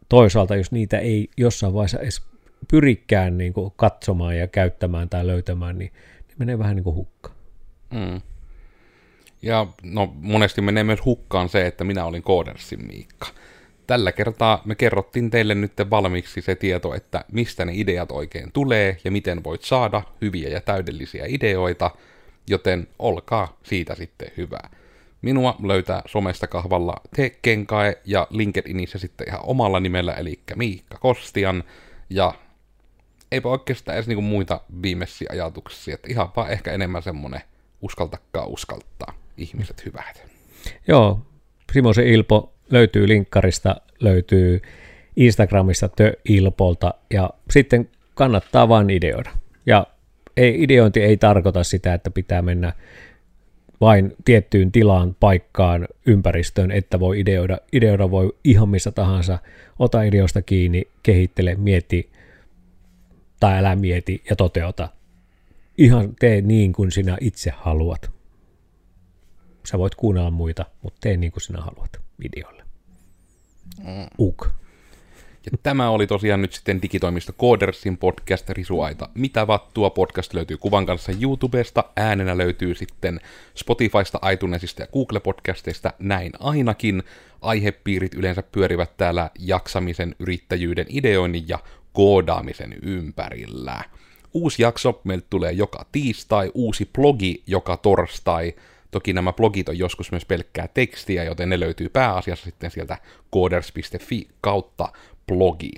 toisaalta, 0.09 0.55
jos 0.55 0.71
niitä 0.71 0.99
ei 0.99 1.29
jossain 1.37 1.73
vaiheessa 1.73 1.99
edes 1.99 2.21
pyrikään 2.67 3.37
niin 3.37 3.53
kuin 3.53 3.73
katsomaan 3.75 4.37
ja 4.37 4.47
käyttämään 4.47 5.09
tai 5.09 5.27
löytämään, 5.27 5.77
niin 5.77 5.91
ne 6.27 6.35
menee 6.37 6.59
vähän 6.59 6.75
niin 6.75 6.83
kuin 6.83 6.95
hukkaan. 6.95 7.35
Mm. 7.93 8.21
Ja 9.41 9.67
no, 9.83 10.13
monesti 10.21 10.61
menee 10.61 10.83
myös 10.83 11.05
hukkaan 11.05 11.49
se, 11.49 11.67
että 11.67 11.83
minä 11.83 12.05
olin 12.05 12.23
koodersin 12.23 12.87
Miikka 12.87 13.27
tällä 13.89 14.11
kertaa 14.11 14.61
me 14.65 14.75
kerrottiin 14.75 15.29
teille 15.29 15.55
nyt 15.55 15.73
valmiiksi 15.89 16.41
se 16.41 16.55
tieto, 16.55 16.93
että 16.93 17.25
mistä 17.31 17.65
ne 17.65 17.71
ideat 17.75 18.11
oikein 18.11 18.51
tulee 18.51 18.97
ja 19.03 19.11
miten 19.11 19.43
voit 19.43 19.61
saada 19.61 20.01
hyviä 20.21 20.49
ja 20.49 20.61
täydellisiä 20.61 21.25
ideoita, 21.27 21.91
joten 22.47 22.87
olkaa 22.99 23.57
siitä 23.63 23.95
sitten 23.95 24.31
hyvää. 24.37 24.69
Minua 25.21 25.55
löytää 25.63 26.01
somesta 26.05 26.47
kahvalla 26.47 26.95
Tekkenkae 27.15 27.97
ja 28.05 28.27
LinkedInissä 28.29 28.99
sitten 28.99 29.27
ihan 29.27 29.41
omalla 29.43 29.79
nimellä, 29.79 30.13
eli 30.13 30.39
Miikka 30.55 30.97
Kostian. 30.97 31.63
Ja 32.09 32.33
eipä 33.31 33.49
oikeastaan 33.49 33.95
edes 33.95 34.07
niinku 34.07 34.21
muita 34.21 34.61
viimeisiä 34.81 35.29
ajatuksia, 35.31 35.93
että 35.93 36.07
ihan 36.11 36.29
vaan 36.35 36.51
ehkä 36.51 36.71
enemmän 36.71 37.03
semmonen 37.03 37.41
uskaltakaa 37.81 38.45
uskaltaa 38.45 39.13
ihmiset 39.37 39.85
hyvät. 39.85 40.23
Joo, 40.87 41.19
Simosen 41.73 42.07
Ilpo 42.07 42.53
löytyy 42.69 43.07
linkkarista, 43.07 43.75
löytyy 43.99 44.61
Instagramista 45.15 45.89
Ilpolta 46.29 46.93
ja 47.13 47.29
sitten 47.49 47.89
kannattaa 48.15 48.69
vain 48.69 48.89
ideoida. 48.89 49.31
Ja 49.65 49.87
ei, 50.37 50.63
ideointi 50.63 51.01
ei 51.01 51.17
tarkoita 51.17 51.63
sitä, 51.63 51.93
että 51.93 52.11
pitää 52.11 52.41
mennä 52.41 52.73
vain 53.81 54.15
tiettyyn 54.25 54.71
tilaan, 54.71 55.15
paikkaan, 55.19 55.87
ympäristöön, 56.05 56.71
että 56.71 56.99
voi 56.99 57.19
ideoida. 57.19 57.57
Ideoida 57.73 58.11
voi 58.11 58.35
ihan 58.43 58.69
missä 58.69 58.91
tahansa. 58.91 59.39
Ota 59.79 60.03
ideoista 60.03 60.41
kiinni, 60.41 60.87
kehittele, 61.03 61.55
mieti 61.55 62.09
tai 63.39 63.57
älä 63.57 63.75
mieti 63.75 64.23
ja 64.29 64.35
toteuta. 64.35 64.89
Ihan 65.77 66.15
tee 66.19 66.41
niin 66.41 66.73
kuin 66.73 66.91
sinä 66.91 67.17
itse 67.21 67.53
haluat. 67.57 68.11
Sä 69.65 69.77
voit 69.77 69.95
kuunnella 69.95 70.31
muita, 70.31 70.65
mutta 70.81 70.97
tee 71.01 71.17
niin 71.17 71.31
kuin 71.31 71.41
sinä 71.41 71.61
haluat 71.61 72.01
videolle. 72.19 72.63
Mm. 73.77 74.07
Uk. 74.19 74.47
Ja 75.51 75.57
tämä 75.63 75.89
oli 75.89 76.07
tosiaan 76.07 76.41
nyt 76.41 76.53
sitten 76.53 76.81
digitoimista 76.81 77.33
Codersin 77.33 77.97
podcast 77.97 78.49
Risuaita. 78.49 79.09
Mitä 79.13 79.47
vattua 79.47 79.89
podcast 79.89 80.33
löytyy 80.33 80.57
kuvan 80.57 80.85
kanssa 80.85 81.11
YouTubesta, 81.21 81.83
äänenä 81.95 82.37
löytyy 82.37 82.75
sitten 82.75 83.19
Spotifysta, 83.55 84.19
iTunesista 84.31 84.81
ja 84.81 84.87
Google-podcasteista, 84.87 85.93
näin 85.99 86.31
ainakin. 86.39 87.03
Aihepiirit 87.41 88.13
yleensä 88.13 88.43
pyörivät 88.43 88.97
täällä 88.97 89.29
jaksamisen, 89.39 90.15
yrittäjyyden, 90.19 90.85
ideoinnin 90.89 91.47
ja 91.47 91.59
koodaamisen 91.93 92.75
ympärillä. 92.81 93.83
Uusi 94.33 94.61
jakso 94.61 95.01
meiltä 95.03 95.27
tulee 95.29 95.51
joka 95.51 95.85
tiistai, 95.91 96.51
uusi 96.53 96.89
blogi 96.93 97.43
joka 97.47 97.77
torstai. 97.77 98.53
Toki 98.91 99.13
nämä 99.13 99.33
blogit 99.33 99.69
on 99.69 99.77
joskus 99.77 100.11
myös 100.11 100.25
pelkkää 100.25 100.67
tekstiä, 100.67 101.23
joten 101.23 101.49
ne 101.49 101.59
löytyy 101.59 101.89
pääasiassa 101.89 102.45
sitten 102.45 102.71
sieltä 102.71 102.97
coders.fi 103.33 104.27
kautta 104.41 104.93
blogi. 105.27 105.71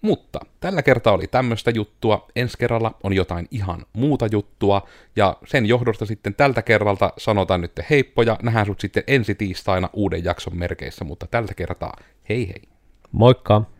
Mutta 0.00 0.40
tällä 0.60 0.82
kertaa 0.82 1.12
oli 1.12 1.26
tämmöistä 1.26 1.70
juttua, 1.70 2.26
ensi 2.36 2.58
kerralla 2.58 2.94
on 3.02 3.12
jotain 3.12 3.48
ihan 3.50 3.86
muuta 3.92 4.26
juttua, 4.32 4.88
ja 5.16 5.36
sen 5.46 5.66
johdosta 5.66 6.06
sitten 6.06 6.34
tältä 6.34 6.62
kerralta 6.62 7.12
sanotaan 7.18 7.60
nyt 7.60 7.72
heippoja, 7.90 8.38
nähdään 8.42 8.66
sut 8.66 8.80
sitten 8.80 9.02
ensi 9.06 9.34
tiistaina 9.34 9.90
uuden 9.92 10.24
jakson 10.24 10.56
merkeissä, 10.56 11.04
mutta 11.04 11.26
tältä 11.26 11.54
kertaa 11.54 11.96
hei 12.28 12.48
hei. 12.48 12.62
Moikka! 13.12 13.77